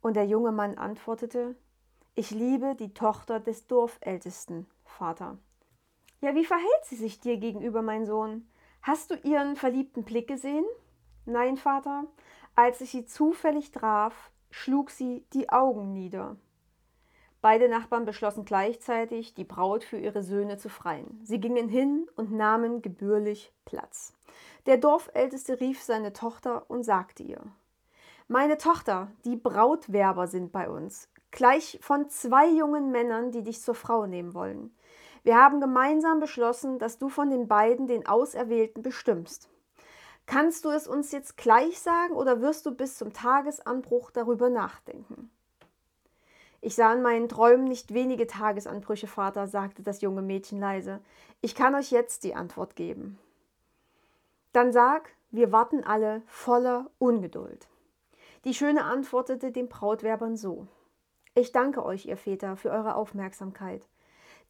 Und 0.00 0.14
der 0.14 0.26
junge 0.26 0.50
Mann 0.50 0.78
antwortete, 0.78 1.54
ich 2.16 2.32
liebe 2.32 2.74
die 2.74 2.92
Tochter 2.92 3.38
des 3.38 3.68
Dorfältesten, 3.68 4.66
Vater. 4.84 5.38
Ja, 6.22 6.36
wie 6.36 6.44
verhält 6.44 6.84
sie 6.84 6.94
sich 6.94 7.18
dir 7.18 7.36
gegenüber, 7.36 7.82
mein 7.82 8.06
Sohn? 8.06 8.46
Hast 8.80 9.10
du 9.10 9.16
ihren 9.24 9.56
verliebten 9.56 10.04
Blick 10.04 10.28
gesehen? 10.28 10.64
Nein, 11.26 11.56
Vater. 11.56 12.04
Als 12.54 12.80
ich 12.80 12.92
sie 12.92 13.04
zufällig 13.06 13.72
traf, 13.72 14.30
schlug 14.50 14.90
sie 14.90 15.26
die 15.32 15.48
Augen 15.48 15.92
nieder. 15.92 16.36
Beide 17.40 17.68
Nachbarn 17.68 18.04
beschlossen 18.04 18.44
gleichzeitig, 18.44 19.34
die 19.34 19.42
Braut 19.42 19.82
für 19.82 19.98
ihre 19.98 20.22
Söhne 20.22 20.58
zu 20.58 20.68
freien. 20.68 21.20
Sie 21.24 21.40
gingen 21.40 21.68
hin 21.68 22.08
und 22.14 22.30
nahmen 22.30 22.82
gebührlich 22.82 23.52
Platz. 23.64 24.16
Der 24.66 24.76
Dorfälteste 24.76 25.58
rief 25.58 25.82
seine 25.82 26.12
Tochter 26.12 26.70
und 26.70 26.84
sagte 26.84 27.24
ihr 27.24 27.42
Meine 28.28 28.58
Tochter, 28.58 29.10
die 29.24 29.34
Brautwerber 29.34 30.28
sind 30.28 30.52
bei 30.52 30.70
uns, 30.70 31.08
gleich 31.32 31.80
von 31.82 32.08
zwei 32.10 32.48
jungen 32.48 32.92
Männern, 32.92 33.32
die 33.32 33.42
dich 33.42 33.60
zur 33.60 33.74
Frau 33.74 34.06
nehmen 34.06 34.34
wollen. 34.34 34.72
Wir 35.24 35.36
haben 35.36 35.60
gemeinsam 35.60 36.18
beschlossen, 36.18 36.78
dass 36.78 36.98
du 36.98 37.08
von 37.08 37.30
den 37.30 37.46
beiden 37.46 37.86
den 37.86 38.06
Auserwählten 38.06 38.82
bestimmst. 38.82 39.48
Kannst 40.26 40.64
du 40.64 40.70
es 40.70 40.88
uns 40.88 41.12
jetzt 41.12 41.36
gleich 41.36 41.80
sagen 41.80 42.14
oder 42.14 42.40
wirst 42.40 42.66
du 42.66 42.72
bis 42.72 42.96
zum 42.96 43.12
Tagesanbruch 43.12 44.10
darüber 44.10 44.48
nachdenken? 44.48 45.30
Ich 46.60 46.76
sah 46.76 46.92
in 46.92 47.02
meinen 47.02 47.28
Träumen 47.28 47.64
nicht 47.64 47.92
wenige 47.92 48.26
Tagesanbrüche, 48.28 49.08
Vater, 49.08 49.48
sagte 49.48 49.82
das 49.82 50.00
junge 50.00 50.22
Mädchen 50.22 50.60
leise. 50.60 51.00
Ich 51.40 51.56
kann 51.56 51.74
euch 51.74 51.90
jetzt 51.90 52.22
die 52.22 52.36
Antwort 52.36 52.76
geben. 52.76 53.18
Dann 54.52 54.72
sag, 54.72 55.10
wir 55.30 55.50
warten 55.50 55.82
alle 55.82 56.22
voller 56.26 56.88
Ungeduld. 56.98 57.66
Die 58.44 58.54
Schöne 58.54 58.84
antwortete 58.84 59.50
den 59.50 59.68
Brautwerbern 59.68 60.36
so. 60.36 60.66
Ich 61.34 61.50
danke 61.50 61.84
euch, 61.84 62.06
ihr 62.06 62.16
Väter, 62.16 62.56
für 62.56 62.70
eure 62.70 62.94
Aufmerksamkeit. 62.94 63.88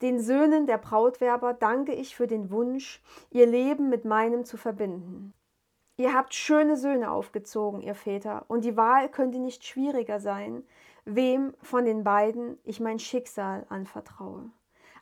Den 0.01 0.19
Söhnen 0.19 0.67
der 0.67 0.79
Brautwerber 0.79 1.53
danke 1.53 1.93
ich 1.93 2.17
für 2.17 2.27
den 2.27 2.51
Wunsch, 2.51 3.03
ihr 3.31 3.47
Leben 3.47 3.89
mit 3.89 4.05
meinem 4.05 4.45
zu 4.45 4.57
verbinden. 4.57 5.35
Ihr 5.97 6.15
habt 6.15 6.35
schöne 6.35 6.77
Söhne 6.77 7.11
aufgezogen, 7.11 7.83
ihr 7.83 7.95
Väter, 7.95 8.45
und 8.49 8.65
die 8.65 8.77
Wahl 8.77 9.09
könnte 9.09 9.39
nicht 9.39 9.65
schwieriger 9.65 10.21
sein, 10.21 10.65
wem 11.05 11.55
von 11.61 11.85
den 11.85 12.03
beiden 12.03 12.59
ich 12.65 12.81
mein 12.81 12.99
Schicksal 12.99 13.67
anvertraue. 13.69 14.51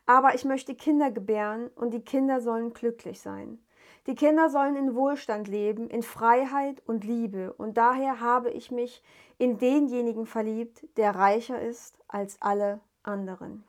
Aber 0.05 0.35
ich 0.35 0.45
möchte 0.45 0.75
Kinder 0.75 1.09
gebären 1.09 1.69
und 1.75 1.93
die 1.93 2.03
Kinder 2.03 2.41
sollen 2.41 2.73
glücklich 2.73 3.21
sein. 3.21 3.59
Die 4.07 4.15
Kinder 4.15 4.49
sollen 4.49 4.75
in 4.75 4.95
Wohlstand 4.95 5.47
leben, 5.47 5.87
in 5.89 6.03
Freiheit 6.03 6.81
und 6.87 7.03
Liebe, 7.03 7.53
und 7.53 7.77
daher 7.77 8.19
habe 8.19 8.49
ich 8.49 8.71
mich 8.71 9.03
in 9.37 9.57
denjenigen 9.59 10.25
verliebt, 10.25 10.85
der 10.97 11.15
reicher 11.15 11.61
ist 11.61 11.97
als 12.07 12.41
alle 12.41 12.79
anderen. 13.03 13.63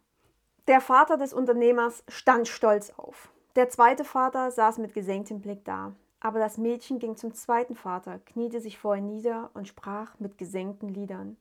Der 0.68 0.80
Vater 0.80 1.16
des 1.16 1.34
Unternehmers 1.34 2.04
stand 2.06 2.46
stolz 2.46 2.92
auf. 2.96 3.32
Der 3.56 3.68
zweite 3.68 4.04
Vater 4.04 4.52
saß 4.52 4.78
mit 4.78 4.94
gesenktem 4.94 5.40
Blick 5.40 5.64
da. 5.64 5.92
Aber 6.20 6.38
das 6.38 6.56
Mädchen 6.56 7.00
ging 7.00 7.16
zum 7.16 7.34
zweiten 7.34 7.74
Vater, 7.74 8.20
kniete 8.20 8.60
sich 8.60 8.78
vor 8.78 8.94
ihn 8.94 9.08
nieder 9.08 9.50
und 9.54 9.66
sprach 9.66 10.14
mit 10.20 10.38
gesenkten 10.38 10.88
Lidern. 10.88 11.36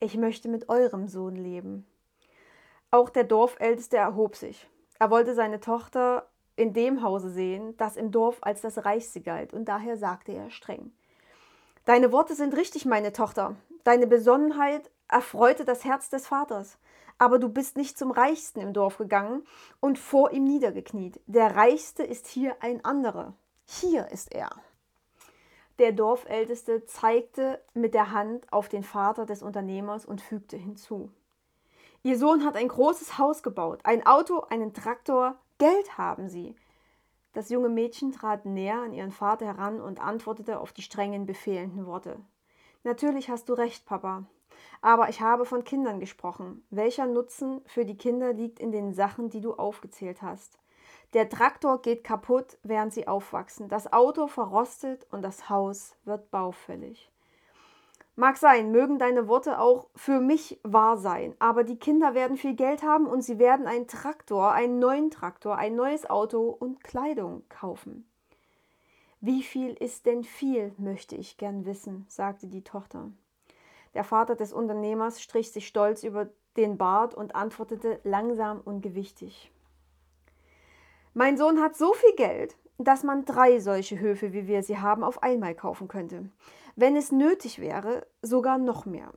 Ich 0.00 0.16
möchte 0.16 0.48
mit 0.48 0.68
eurem 0.68 1.06
Sohn 1.06 1.36
leben. 1.36 1.86
Auch 2.90 3.10
der 3.10 3.22
Dorfälteste 3.22 3.96
erhob 3.96 4.34
sich. 4.34 4.68
Er 4.98 5.10
wollte 5.10 5.34
seine 5.34 5.60
Tochter 5.60 6.26
in 6.56 6.72
dem 6.72 7.02
Hause 7.02 7.30
sehen, 7.30 7.76
das 7.76 7.96
im 7.96 8.10
Dorf 8.10 8.38
als 8.40 8.60
das 8.60 8.84
Reichste 8.84 9.20
galt, 9.20 9.54
und 9.54 9.66
daher 9.66 9.96
sagte 9.96 10.32
er 10.32 10.50
streng 10.50 10.90
Deine 11.84 12.10
Worte 12.10 12.34
sind 12.34 12.56
richtig, 12.56 12.86
meine 12.86 13.12
Tochter. 13.12 13.54
Deine 13.84 14.08
Besonnenheit 14.08 14.90
erfreute 15.06 15.64
das 15.64 15.84
Herz 15.84 16.10
des 16.10 16.26
Vaters 16.26 16.76
aber 17.18 17.38
du 17.38 17.48
bist 17.48 17.76
nicht 17.76 17.98
zum 17.98 18.10
Reichsten 18.10 18.60
im 18.60 18.72
Dorf 18.72 18.98
gegangen 18.98 19.42
und 19.80 19.98
vor 19.98 20.30
ihm 20.32 20.44
niedergekniet. 20.44 21.20
Der 21.26 21.56
Reichste 21.56 22.02
ist 22.02 22.26
hier 22.26 22.56
ein 22.60 22.84
anderer. 22.84 23.34
Hier 23.66 24.08
ist 24.10 24.32
er. 24.32 24.50
Der 25.78 25.92
Dorfälteste 25.92 26.86
zeigte 26.86 27.62
mit 27.74 27.94
der 27.94 28.12
Hand 28.12 28.52
auf 28.52 28.68
den 28.68 28.82
Vater 28.82 29.26
des 29.26 29.42
Unternehmers 29.42 30.04
und 30.06 30.20
fügte 30.20 30.56
hinzu. 30.56 31.10
Ihr 32.02 32.18
Sohn 32.18 32.44
hat 32.44 32.56
ein 32.56 32.68
großes 32.68 33.18
Haus 33.18 33.42
gebaut, 33.42 33.80
ein 33.84 34.06
Auto, 34.06 34.40
einen 34.48 34.72
Traktor, 34.72 35.38
Geld 35.58 35.98
haben 35.98 36.28
sie. 36.28 36.54
Das 37.32 37.50
junge 37.50 37.68
Mädchen 37.68 38.12
trat 38.12 38.46
näher 38.46 38.80
an 38.82 38.92
ihren 38.92 39.12
Vater 39.12 39.46
heran 39.46 39.80
und 39.80 40.00
antwortete 40.00 40.60
auf 40.60 40.72
die 40.72 40.82
strengen, 40.82 41.26
befehlenden 41.26 41.86
Worte. 41.86 42.18
Natürlich 42.84 43.28
hast 43.28 43.48
du 43.48 43.52
recht, 43.52 43.84
Papa. 43.86 44.24
Aber 44.80 45.08
ich 45.08 45.20
habe 45.20 45.44
von 45.44 45.64
Kindern 45.64 46.00
gesprochen. 46.00 46.64
Welcher 46.70 47.06
Nutzen 47.06 47.60
für 47.66 47.84
die 47.84 47.96
Kinder 47.96 48.32
liegt 48.32 48.60
in 48.60 48.72
den 48.72 48.92
Sachen, 48.94 49.30
die 49.30 49.40
du 49.40 49.54
aufgezählt 49.54 50.22
hast? 50.22 50.58
Der 51.14 51.28
Traktor 51.28 51.80
geht 51.80 52.04
kaputt, 52.04 52.58
während 52.62 52.92
sie 52.92 53.08
aufwachsen. 53.08 53.68
Das 53.68 53.92
Auto 53.92 54.26
verrostet 54.26 55.06
und 55.10 55.22
das 55.22 55.48
Haus 55.48 55.96
wird 56.04 56.30
baufällig. 56.30 57.10
Mag 58.14 58.36
sein, 58.36 58.72
mögen 58.72 58.98
deine 58.98 59.28
Worte 59.28 59.60
auch 59.60 59.86
für 59.94 60.20
mich 60.20 60.58
wahr 60.64 60.98
sein, 60.98 61.36
aber 61.38 61.62
die 61.62 61.78
Kinder 61.78 62.14
werden 62.14 62.36
viel 62.36 62.54
Geld 62.54 62.82
haben 62.82 63.06
und 63.06 63.22
sie 63.22 63.38
werden 63.38 63.68
einen 63.68 63.86
Traktor, 63.86 64.50
einen 64.50 64.80
neuen 64.80 65.10
Traktor, 65.12 65.56
ein 65.56 65.76
neues 65.76 66.10
Auto 66.10 66.48
und 66.48 66.82
Kleidung 66.82 67.44
kaufen. 67.48 68.10
Wie 69.20 69.44
viel 69.44 69.72
ist 69.72 70.06
denn 70.06 70.24
viel, 70.24 70.72
möchte 70.78 71.14
ich 71.14 71.38
gern 71.38 71.64
wissen, 71.64 72.06
sagte 72.08 72.48
die 72.48 72.64
Tochter. 72.64 73.10
Der 73.94 74.04
Vater 74.04 74.36
des 74.36 74.52
Unternehmers 74.52 75.20
strich 75.20 75.52
sich 75.52 75.66
stolz 75.66 76.02
über 76.02 76.28
den 76.56 76.76
Bart 76.76 77.14
und 77.14 77.34
antwortete 77.34 78.00
langsam 78.04 78.60
und 78.60 78.80
gewichtig. 78.80 79.50
Mein 81.14 81.36
Sohn 81.36 81.60
hat 81.60 81.76
so 81.76 81.94
viel 81.94 82.14
Geld, 82.14 82.56
dass 82.78 83.02
man 83.02 83.24
drei 83.24 83.58
solche 83.58 83.98
Höfe, 83.98 84.32
wie 84.32 84.46
wir 84.46 84.62
sie 84.62 84.78
haben, 84.78 85.02
auf 85.02 85.22
einmal 85.22 85.54
kaufen 85.54 85.88
könnte. 85.88 86.30
Wenn 86.76 86.96
es 86.96 87.10
nötig 87.10 87.58
wäre, 87.58 88.06
sogar 88.22 88.58
noch 88.58 88.86
mehr. 88.86 89.12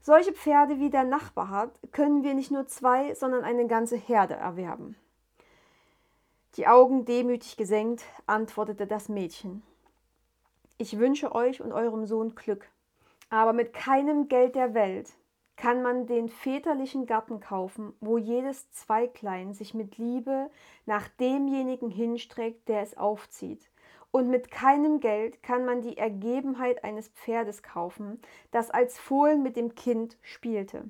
Solche 0.00 0.32
Pferde 0.32 0.78
wie 0.78 0.90
der 0.90 1.04
Nachbar 1.04 1.50
hat, 1.50 1.78
können 1.92 2.22
wir 2.22 2.34
nicht 2.34 2.50
nur 2.50 2.66
zwei, 2.66 3.14
sondern 3.14 3.44
eine 3.44 3.66
ganze 3.66 3.96
Herde 3.96 4.34
erwerben. 4.34 4.96
Die 6.56 6.66
Augen 6.66 7.04
demütig 7.04 7.56
gesenkt, 7.56 8.04
antwortete 8.26 8.86
das 8.86 9.08
Mädchen. 9.08 9.62
Ich 10.78 10.98
wünsche 10.98 11.34
euch 11.34 11.60
und 11.60 11.72
eurem 11.72 12.06
Sohn 12.06 12.34
Glück. 12.34 12.70
Aber 13.30 13.52
mit 13.52 13.72
keinem 13.72 14.28
Geld 14.28 14.56
der 14.56 14.74
Welt 14.74 15.12
kann 15.56 15.82
man 15.82 16.06
den 16.06 16.28
väterlichen 16.28 17.06
Garten 17.06 17.38
kaufen, 17.38 17.92
wo 18.00 18.18
jedes 18.18 18.70
Zweiglein 18.72 19.52
sich 19.52 19.72
mit 19.72 19.98
Liebe 19.98 20.50
nach 20.84 21.06
demjenigen 21.08 21.90
hinstreckt, 21.90 22.68
der 22.68 22.82
es 22.82 22.96
aufzieht. 22.96 23.70
Und 24.10 24.28
mit 24.28 24.50
keinem 24.50 24.98
Geld 24.98 25.42
kann 25.42 25.64
man 25.64 25.82
die 25.82 25.96
Ergebenheit 25.96 26.82
eines 26.82 27.08
Pferdes 27.10 27.62
kaufen, 27.62 28.20
das 28.50 28.70
als 28.70 28.98
Fohlen 28.98 29.42
mit 29.42 29.54
dem 29.54 29.76
Kind 29.76 30.16
spielte. 30.22 30.84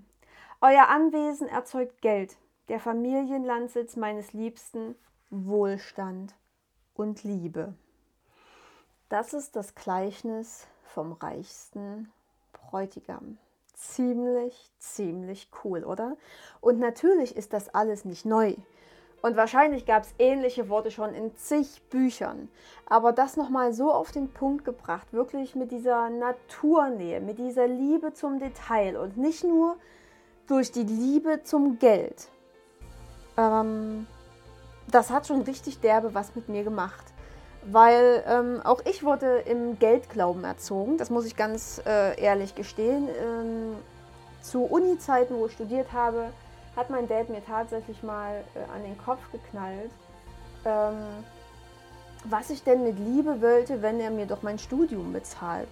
Euer 0.62 0.88
Anwesen 0.88 1.48
erzeugt 1.48 2.00
Geld, 2.00 2.38
der 2.68 2.80
Familienlandsitz 2.80 3.96
meines 3.96 4.32
Liebsten, 4.32 4.94
Wohlstand 5.28 6.34
und 6.94 7.24
Liebe. 7.24 7.74
Das 9.10 9.34
ist 9.34 9.56
das 9.56 9.74
Gleichnis 9.74 10.68
vom 10.84 11.12
reichsten 11.12 12.10
Bräutigam. 12.70 13.38
Ziemlich, 13.74 14.70
ziemlich 14.78 15.48
cool, 15.64 15.84
oder? 15.84 16.16
Und 16.60 16.78
natürlich 16.78 17.36
ist 17.36 17.52
das 17.52 17.74
alles 17.74 18.04
nicht 18.04 18.26
neu. 18.26 18.54
Und 19.22 19.36
wahrscheinlich 19.36 19.84
gab 19.84 20.04
es 20.04 20.14
ähnliche 20.18 20.68
Worte 20.68 20.90
schon 20.90 21.14
in 21.14 21.34
zig 21.36 21.82
Büchern. 21.90 22.48
Aber 22.86 23.12
das 23.12 23.36
nochmal 23.36 23.72
so 23.74 23.92
auf 23.92 24.12
den 24.12 24.32
Punkt 24.32 24.64
gebracht, 24.64 25.12
wirklich 25.12 25.54
mit 25.54 25.72
dieser 25.72 26.08
Naturnähe, 26.08 27.20
mit 27.20 27.38
dieser 27.38 27.66
Liebe 27.66 28.14
zum 28.14 28.38
Detail 28.38 28.96
und 28.96 29.16
nicht 29.16 29.44
nur 29.44 29.76
durch 30.46 30.72
die 30.72 30.84
Liebe 30.84 31.42
zum 31.42 31.78
Geld. 31.78 32.28
Ähm, 33.36 34.06
das 34.90 35.10
hat 35.10 35.26
schon 35.26 35.42
richtig 35.42 35.80
derbe 35.80 36.14
was 36.14 36.34
mit 36.34 36.48
mir 36.48 36.64
gemacht. 36.64 37.09
Weil 37.62 38.24
ähm, 38.26 38.60
auch 38.64 38.80
ich 38.86 39.04
wurde 39.04 39.40
im 39.40 39.78
Geldglauben 39.78 40.44
erzogen, 40.44 40.96
das 40.96 41.10
muss 41.10 41.26
ich 41.26 41.36
ganz 41.36 41.82
äh, 41.86 42.18
ehrlich 42.20 42.54
gestehen. 42.54 43.08
Ähm, 43.08 43.76
zu 44.40 44.64
Uni-Zeiten, 44.64 45.34
wo 45.36 45.46
ich 45.46 45.52
studiert 45.52 45.92
habe, 45.92 46.30
hat 46.76 46.88
mein 46.88 47.06
Dad 47.06 47.28
mir 47.28 47.44
tatsächlich 47.44 48.02
mal 48.02 48.42
äh, 48.54 48.74
an 48.74 48.82
den 48.82 48.96
Kopf 48.98 49.20
geknallt, 49.32 49.90
ähm, 50.64 51.24
was 52.24 52.48
ich 52.48 52.62
denn 52.62 52.84
mit 52.84 52.98
Liebe 52.98 53.42
wollte, 53.42 53.82
wenn 53.82 54.00
er 54.00 54.10
mir 54.10 54.26
doch 54.26 54.42
mein 54.42 54.58
Studium 54.58 55.12
bezahlt. 55.12 55.68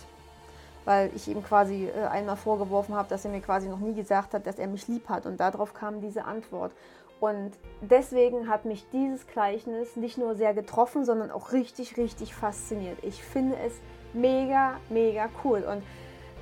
Weil 0.85 1.11
ich 1.15 1.29
ihm 1.29 1.43
quasi 1.43 1.87
äh, 1.89 2.07
einmal 2.07 2.37
vorgeworfen 2.37 2.95
habe, 2.95 3.09
dass 3.09 3.25
er 3.25 3.31
mir 3.31 3.41
quasi 3.41 3.69
noch 3.69 3.79
nie 3.79 3.95
gesagt 3.95 4.35
hat, 4.35 4.47
dass 4.47 4.59
er 4.59 4.67
mich 4.67 4.89
lieb 4.89 5.09
hat. 5.09 5.27
Und 5.27 5.39
darauf 5.39 5.73
kam 5.73 6.01
diese 6.01 6.25
Antwort. 6.25 6.73
Und 7.21 7.53
deswegen 7.81 8.49
hat 8.49 8.65
mich 8.65 8.87
dieses 8.93 9.27
Gleichnis 9.27 9.97
nicht 9.97 10.19
nur 10.19 10.37
sehr 10.37 10.55
getroffen, 10.55 11.05
sondern 11.05 11.31
auch 11.31 11.53
richtig, 11.53 11.97
richtig 11.97 12.35
fasziniert. 12.35 12.99
Ich 13.03 13.23
finde 13.23 13.57
es 13.57 13.73
mega, 14.13 14.79
mega 14.89 15.29
cool. 15.45 15.61
Und 15.61 15.83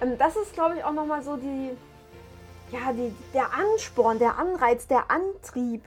ähm, 0.01 0.19
das 0.19 0.37
ist, 0.37 0.53
glaube 0.53 0.77
ich, 0.77 0.85
auch 0.85 0.93
nochmal 0.93 1.23
so 1.23 1.37
die, 1.37 1.71
ja, 2.71 2.93
die, 2.93 3.15
der 3.33 3.53
Ansporn, 3.55 4.19
der 4.19 4.39
Anreiz, 4.39 4.87
der 4.87 5.11
Antrieb, 5.11 5.83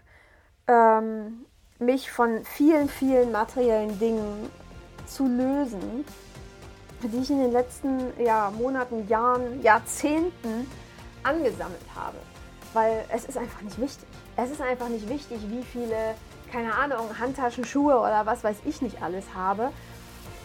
ähm, 0.67 1.46
mich 1.79 2.12
von 2.12 2.43
vielen, 2.43 2.89
vielen 2.89 3.31
materiellen 3.31 3.98
Dingen 4.00 4.50
zu 5.05 5.25
lösen, 5.25 6.05
die 7.01 7.17
ich 7.17 7.29
in 7.29 7.39
den 7.39 7.51
letzten 7.51 8.12
ja, 8.22 8.51
Monaten, 8.51 9.08
Jahren, 9.08 9.62
Jahrzehnten 9.62 10.69
angesammelt 11.24 11.86
habe. 11.96 12.17
Weil 12.74 13.06
es 13.10 13.26
ist 13.26 13.38
einfach 13.38 13.62
nicht 13.62 13.80
wichtig. 13.80 14.08
Es 14.36 14.52
ist 14.52 14.62
einfach 14.62 14.90
nicht 14.90 15.10
wichtig, 15.10 15.40
wie 15.50 15.64
viele, 15.64 16.16
keine 16.52 16.74
Ahnung, 16.74 17.18
Handtaschen, 17.20 17.66
Schuhe 17.66 17.98
oder 17.98 18.26
was 18.26 18.44
weiß 18.44 18.58
ich 18.66 18.82
nicht 18.82 19.02
alles 19.02 19.26
habe, 19.36 19.72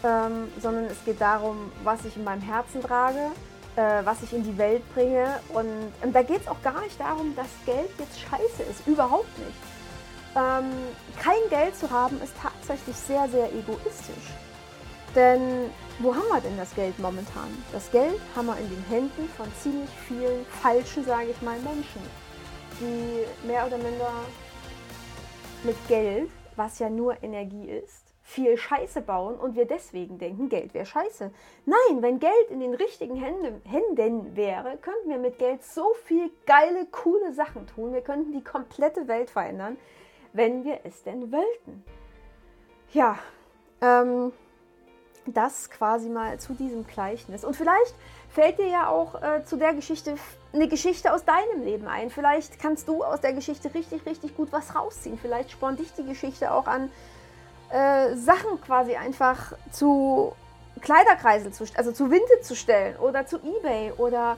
ähm, 0.02 0.48
sondern 0.60 0.84
es 0.84 1.04
geht 1.04 1.20
darum, 1.20 1.70
was 1.82 2.04
ich 2.04 2.16
in 2.16 2.24
meinem 2.24 2.42
Herzen 2.42 2.82
trage, 2.82 3.30
äh, 3.76 4.04
was 4.04 4.22
ich 4.22 4.32
in 4.32 4.42
die 4.42 4.56
Welt 4.56 4.82
bringe. 4.94 5.26
Und 5.52 5.92
ähm, 6.02 6.12
da 6.12 6.22
geht 6.22 6.40
es 6.40 6.48
auch 6.48 6.62
gar 6.62 6.80
nicht 6.80 6.98
darum, 6.98 7.34
dass 7.36 7.48
Geld 7.66 7.90
jetzt 7.98 8.20
scheiße 8.20 8.62
ist. 8.70 8.86
Überhaupt 8.86 9.38
nicht. 9.38 9.58
Ähm, 10.36 10.70
kein 11.22 11.48
Geld 11.50 11.76
zu 11.76 11.90
haben 11.90 12.20
ist 12.22 12.34
tatsächlich 12.40 12.96
sehr, 12.96 13.28
sehr 13.28 13.52
egoistisch. 13.52 14.32
Denn 15.14 15.70
wo 16.00 16.12
haben 16.12 16.28
wir 16.28 16.40
denn 16.40 16.56
das 16.56 16.74
Geld 16.74 16.98
momentan? 16.98 17.46
Das 17.72 17.88
Geld 17.92 18.20
haben 18.34 18.46
wir 18.46 18.58
in 18.58 18.68
den 18.68 18.84
Händen 18.88 19.28
von 19.36 19.46
ziemlich 19.62 19.90
vielen 20.08 20.44
falschen, 20.60 21.04
sage 21.04 21.28
ich 21.30 21.40
mal, 21.40 21.56
Menschen, 21.60 22.02
die 22.80 23.46
mehr 23.46 23.66
oder 23.66 23.78
minder 23.78 24.12
mit 25.62 25.76
Geld, 25.88 26.30
was 26.56 26.78
ja 26.78 26.90
nur 26.90 27.22
Energie 27.22 27.68
ist, 27.68 28.04
viel 28.22 28.56
Scheiße 28.56 29.02
bauen 29.02 29.36
und 29.36 29.54
wir 29.54 29.66
deswegen 29.66 30.18
denken, 30.18 30.48
Geld 30.48 30.72
wäre 30.72 30.86
scheiße. 30.86 31.30
Nein, 31.66 32.02
wenn 32.02 32.18
Geld 32.18 32.50
in 32.50 32.60
den 32.60 32.74
richtigen 32.74 33.16
Händen, 33.16 34.36
wäre, 34.36 34.78
könnten 34.78 35.08
wir 35.08 35.18
mit 35.18 35.38
Geld 35.38 35.62
so 35.62 35.92
viel 36.04 36.30
geile, 36.46 36.86
coole 36.86 37.32
Sachen 37.32 37.66
tun. 37.66 37.92
Wir 37.92 38.00
könnten 38.00 38.32
die 38.32 38.42
komplette 38.42 39.06
Welt 39.08 39.30
verändern, 39.30 39.76
wenn 40.32 40.64
wir 40.64 40.80
es 40.84 41.02
denn 41.02 41.30
wollten. 41.30 41.84
Ja, 42.92 43.18
ähm, 43.82 44.32
das 45.26 45.70
quasi 45.70 46.08
mal 46.08 46.38
zu 46.38 46.54
diesem 46.54 46.86
Gleichnis. 46.86 47.44
Und 47.44 47.54
vielleicht 47.54 47.94
fällt 48.30 48.58
dir 48.58 48.68
ja 48.68 48.88
auch 48.88 49.22
äh, 49.22 49.44
zu 49.44 49.56
der 49.56 49.74
Geschichte 49.74 50.16
eine 50.54 50.68
Geschichte 50.68 51.12
aus 51.12 51.24
deinem 51.24 51.64
Leben 51.64 51.88
ein. 51.88 52.10
Vielleicht 52.10 52.60
kannst 52.60 52.88
du 52.88 53.02
aus 53.02 53.20
der 53.20 53.32
Geschichte 53.32 53.74
richtig, 53.74 54.06
richtig 54.06 54.36
gut 54.36 54.52
was 54.52 54.74
rausziehen. 54.74 55.18
Vielleicht 55.18 55.50
spornt 55.50 55.80
dich 55.80 55.92
die 55.92 56.04
Geschichte 56.04 56.52
auch 56.52 56.66
an, 56.66 56.90
äh, 57.70 58.14
Sachen 58.14 58.60
quasi 58.60 58.94
einfach 58.94 59.52
zu 59.72 60.32
Kleiderkreisel 60.80 61.52
zu, 61.52 61.64
also 61.76 61.92
zu 61.92 62.10
Winte 62.10 62.40
zu 62.42 62.54
stellen 62.54 62.96
oder 62.96 63.26
zu 63.26 63.38
eBay 63.38 63.92
oder 63.96 64.36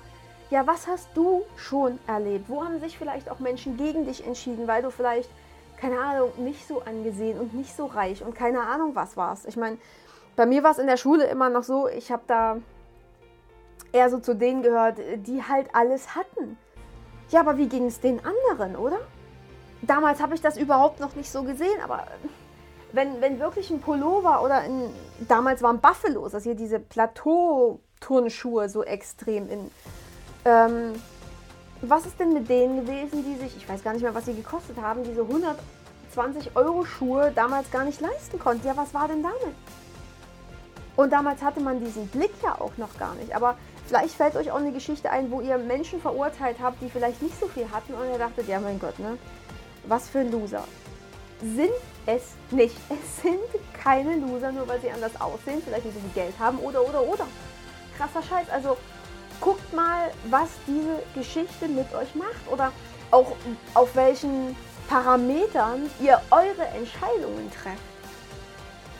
ja, 0.51 0.67
was 0.67 0.87
hast 0.87 1.09
du 1.15 1.43
schon 1.57 1.99
erlebt? 2.07 2.49
Wo 2.49 2.65
haben 2.65 2.79
sich 2.79 2.97
vielleicht 2.97 3.31
auch 3.31 3.41
Menschen 3.41 3.77
gegen 3.77 4.07
dich 4.07 4.25
entschieden, 4.25 4.69
weil 4.69 4.83
du 4.83 4.91
vielleicht, 4.91 5.29
keine 5.77 5.99
Ahnung, 5.99 6.31
nicht 6.39 6.67
so 6.67 6.83
angesehen 6.83 7.39
und 7.39 7.53
nicht 7.53 7.77
so 7.77 7.87
reich 7.87 8.23
und 8.23 8.35
keine 8.35 8.63
Ahnung 8.63 8.95
was 8.95 9.17
warst? 9.17 9.47
Ich 9.47 9.57
meine, 9.57 9.77
bei 10.37 10.47
mir 10.47 10.63
war 10.63 10.71
es 10.71 10.79
in 10.79 10.87
der 10.87 10.97
Schule 10.97 11.25
immer 11.25 11.51
noch 11.51 11.65
so, 11.65 11.89
ich 11.89 12.13
habe 12.13 12.23
da 12.27 12.59
eher 13.97 14.11
so 14.11 14.19
zu 14.19 14.35
denen 14.35 14.63
gehört, 14.63 14.99
die 15.27 15.43
halt 15.43 15.69
alles 15.73 16.15
hatten. 16.15 16.59
Ja, 17.31 17.41
aber 17.41 17.57
wie 17.57 17.69
ging 17.69 17.87
es 17.87 18.01
den 18.01 18.21
anderen, 18.25 18.77
oder? 18.77 18.99
Damals 19.83 20.21
habe 20.21 20.35
ich 20.35 20.41
das 20.41 20.57
überhaupt 20.57 21.01
noch 21.01 21.15
nicht 21.17 21.31
so 21.31 21.43
gesehen, 21.43 21.81
aber 21.83 22.07
wenn, 22.93 23.21
wenn 23.21 23.41
wirklich 23.41 23.71
ein 23.71 23.81
Pullover 23.81 24.43
oder 24.43 24.59
ein, 24.59 24.91
damals 25.27 25.63
waren 25.63 25.81
Buffalos, 25.81 26.35
also 26.35 26.45
hier 26.45 26.55
diese 26.55 26.79
Plateau-Turnschuhe 26.79 28.69
so 28.69 28.85
extrem 28.85 29.49
in. 29.51 29.71
Ähm, 30.45 30.93
was 31.83 32.07
ist 32.07 32.19
denn 32.19 32.33
mit 32.33 32.49
denen 32.49 32.87
gewesen, 32.87 33.25
die 33.25 33.37
sich, 33.37 33.57
ich 33.57 33.69
weiß 33.69 33.83
gar 33.83 33.93
nicht 33.93 34.03
mehr, 34.03 34.15
was 34.15 34.25
sie 34.25 34.35
gekostet 34.35 34.81
haben, 34.81 35.05
diese 35.05 35.23
120 35.23 36.57
Euro 36.57 36.85
Schuhe 36.85 37.33
damals 37.35 37.71
gar 37.71 37.85
nicht 37.85 38.01
leisten 38.01 38.39
konnten? 38.39 38.67
Ja, 38.67 38.77
was 38.77 38.95
war 38.95 39.09
denn 39.09 39.23
damit? 39.23 39.55
Und 40.97 41.13
damals 41.13 41.43
hatte 41.43 41.61
man 41.61 41.85
diesen 41.85 42.09
Blick 42.09 42.33
ja 42.43 42.59
auch 42.59 42.77
noch 42.79 42.99
gar 42.99 43.15
nicht. 43.17 43.37
Aber 43.37 43.57
vielleicht 43.87 44.14
fällt 44.14 44.37
euch 44.37 44.51
auch 44.51 44.57
eine 44.57 44.72
Geschichte 44.72 45.11
ein, 45.11 45.31
wo 45.31 45.40
ihr 45.40 45.59
Menschen 45.59 46.01
verurteilt 46.01 46.57
habt, 46.62 46.81
die 46.83 46.90
vielleicht 46.90 47.22
nicht 47.22 47.38
so 47.38 47.46
viel 47.49 47.70
hatten 47.70 47.94
und 47.94 48.11
ihr 48.11 48.18
dachtet, 48.18 48.49
ja 48.49 48.61
mein 48.61 48.79
Gott, 48.79 48.99
ne? 48.99 49.18
Was 49.85 50.09
für 50.09 50.20
ein 50.20 50.33
Loser 50.33 50.64
sind 51.40 51.72
es 52.07 52.22
nicht. 52.51 52.77
Es 52.90 53.22
sind 53.22 53.40
keine 53.83 54.16
Loser, 54.16 54.53
nur 54.53 54.66
weil 54.68 54.81
sie 54.81 54.90
anders 54.90 55.20
aussehen, 55.20 55.62
vielleicht 55.64 55.85
nicht 55.85 55.94
so 55.94 56.01
viel 56.01 56.22
Geld 56.22 56.38
haben 56.38 56.59
oder, 56.59 56.83
oder, 56.83 57.03
oder. 57.03 57.27
Krasser 57.96 58.22
Scheiß. 58.22 58.49
Also 58.51 58.77
guckt 59.40 59.72
mal, 59.72 60.11
was 60.31 60.49
diese 60.66 61.03
Geschichte 61.14 61.68
mit 61.68 61.92
euch 61.94 62.14
macht 62.14 62.51
oder 62.51 62.72
auch 63.11 63.33
auf 63.75 63.94
welchen 63.94 64.57
Parametern 64.88 65.90
ihr 66.01 66.20
eure 66.31 66.66
Entscheidungen 66.77 67.51
trefft. 67.51 67.83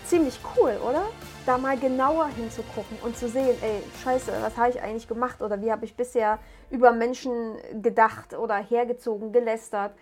Ziemlich 0.05 0.39
cool, 0.57 0.79
oder? 0.87 1.07
Da 1.47 1.59
mal 1.59 1.79
genauer 1.79 2.27
hinzugucken 2.27 2.99
und 3.03 3.17
zu 3.17 3.29
sehen, 3.29 3.57
ey, 3.63 3.81
scheiße, 4.03 4.33
was 4.43 4.57
habe 4.57 4.71
ich 4.71 4.83
eigentlich 4.83 5.07
gemacht 5.07 5.41
oder 5.43 5.63
wie 5.63 5.71
habe 5.71 5.85
ich 5.85 5.97
bisher 5.97 6.41
über 6.71 6.91
Menschen 6.91 7.57
gedacht 7.81 8.35
oder 8.35 8.57
hergezogen, 8.57 9.33
gelästert, 9.33 9.93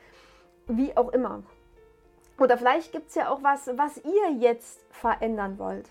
wie 0.67 0.97
auch 0.97 1.11
immer. 1.11 1.43
Oder 2.39 2.57
vielleicht 2.57 2.93
gibt 2.93 3.11
es 3.11 3.15
ja 3.15 3.29
auch 3.29 3.43
was, 3.43 3.69
was 3.77 3.99
ihr 3.99 4.33
jetzt 4.39 4.81
verändern 4.91 5.59
wollt. 5.59 5.91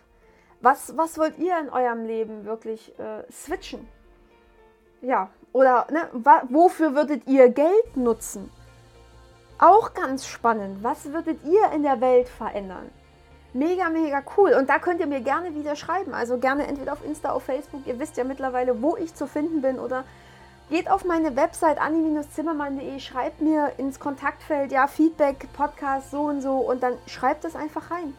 Was, 0.61 0.97
was 0.97 1.19
wollt 1.19 1.37
ihr 1.37 1.57
in 1.59 1.69
eurem 1.69 2.05
Leben 2.05 2.45
wirklich 2.45 2.97
äh, 2.97 3.31
switchen? 3.31 3.87
Ja, 5.01 5.29
oder 5.51 5.85
ne, 5.91 6.09
wofür 6.49 6.95
würdet 6.95 7.27
ihr 7.27 7.49
Geld 7.49 7.95
nutzen? 7.95 8.49
Auch 9.59 9.93
ganz 9.93 10.25
spannend. 10.25 10.83
Was 10.83 11.11
würdet 11.13 11.43
ihr 11.43 11.71
in 11.73 11.83
der 11.83 12.01
Welt 12.01 12.27
verändern? 12.27 12.89
Mega, 13.53 13.89
mega 13.89 14.23
cool. 14.37 14.53
Und 14.53 14.69
da 14.69 14.79
könnt 14.79 14.99
ihr 14.99 15.07
mir 15.07 15.21
gerne 15.21 15.53
wieder 15.53 15.75
schreiben. 15.75 16.13
Also 16.13 16.37
gerne 16.37 16.67
entweder 16.67 16.93
auf 16.93 17.05
Insta, 17.05 17.31
auf 17.31 17.43
Facebook. 17.43 17.85
Ihr 17.85 17.99
wisst 17.99 18.17
ja 18.17 18.23
mittlerweile, 18.23 18.81
wo 18.81 18.97
ich 18.97 19.13
zu 19.13 19.27
finden 19.27 19.61
bin 19.61 19.79
oder 19.79 20.03
Geht 20.69 20.89
auf 20.89 21.03
meine 21.03 21.35
Website 21.35 21.79
anni-zimmermann.de, 21.79 22.99
schreibt 22.99 23.41
mir 23.41 23.73
ins 23.77 23.99
Kontaktfeld, 23.99 24.71
ja, 24.71 24.87
Feedback, 24.87 25.47
Podcast, 25.53 26.09
so 26.09 26.21
und 26.21 26.41
so 26.41 26.57
und 26.57 26.81
dann 26.81 26.97
schreibt 27.05 27.43
es 27.43 27.55
einfach 27.55 27.91
rein. 27.91 28.15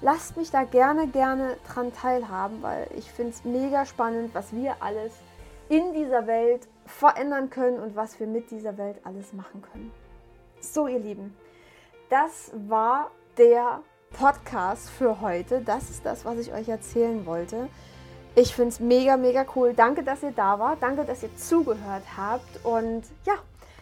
Lasst 0.00 0.36
mich 0.36 0.50
da 0.52 0.62
gerne, 0.62 1.08
gerne 1.08 1.56
dran 1.70 1.92
teilhaben, 1.92 2.62
weil 2.62 2.86
ich 2.96 3.10
finde 3.10 3.32
es 3.32 3.44
mega 3.44 3.84
spannend, 3.84 4.32
was 4.32 4.54
wir 4.54 4.76
alles 4.80 5.12
in 5.68 5.92
dieser 5.92 6.28
Welt 6.28 6.68
verändern 6.86 7.50
können 7.50 7.80
und 7.80 7.96
was 7.96 8.18
wir 8.20 8.28
mit 8.28 8.50
dieser 8.52 8.78
Welt 8.78 9.00
alles 9.02 9.32
machen 9.32 9.60
können. 9.72 9.92
So, 10.60 10.86
ihr 10.86 11.00
Lieben, 11.00 11.36
das 12.10 12.52
war 12.54 13.10
der 13.36 13.82
Podcast 14.10 14.90
für 14.90 15.20
heute. 15.20 15.60
Das 15.60 15.90
ist 15.90 16.04
das, 16.04 16.24
was 16.24 16.38
ich 16.38 16.52
euch 16.52 16.68
erzählen 16.68 17.26
wollte. 17.26 17.68
Ich 18.34 18.54
finde 18.54 18.70
es 18.70 18.80
mega, 18.80 19.16
mega 19.16 19.44
cool. 19.56 19.74
Danke, 19.74 20.02
dass 20.02 20.22
ihr 20.22 20.30
da 20.32 20.58
wart. 20.58 20.82
Danke, 20.82 21.04
dass 21.04 21.22
ihr 21.22 21.36
zugehört 21.36 22.04
habt. 22.16 22.64
Und 22.64 23.02
ja, 23.24 23.34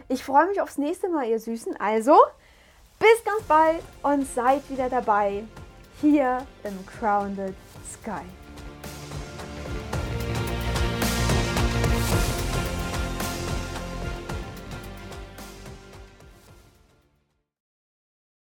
Ich 0.09 0.23
freue 0.23 0.47
mich 0.47 0.61
aufs 0.61 0.79
nächste 0.79 1.09
Mal, 1.09 1.27
ihr 1.27 1.41
Süßen. 1.41 1.77
Also, 1.81 2.17
bis 3.01 3.25
ganz 3.25 3.43
bald 3.49 3.83
und 4.03 4.25
seid 4.27 4.69
wieder 4.71 4.89
dabei 4.89 5.43
hier 6.01 6.47
im 6.63 6.87
Crowned 6.87 7.55
Sky. 7.93 8.23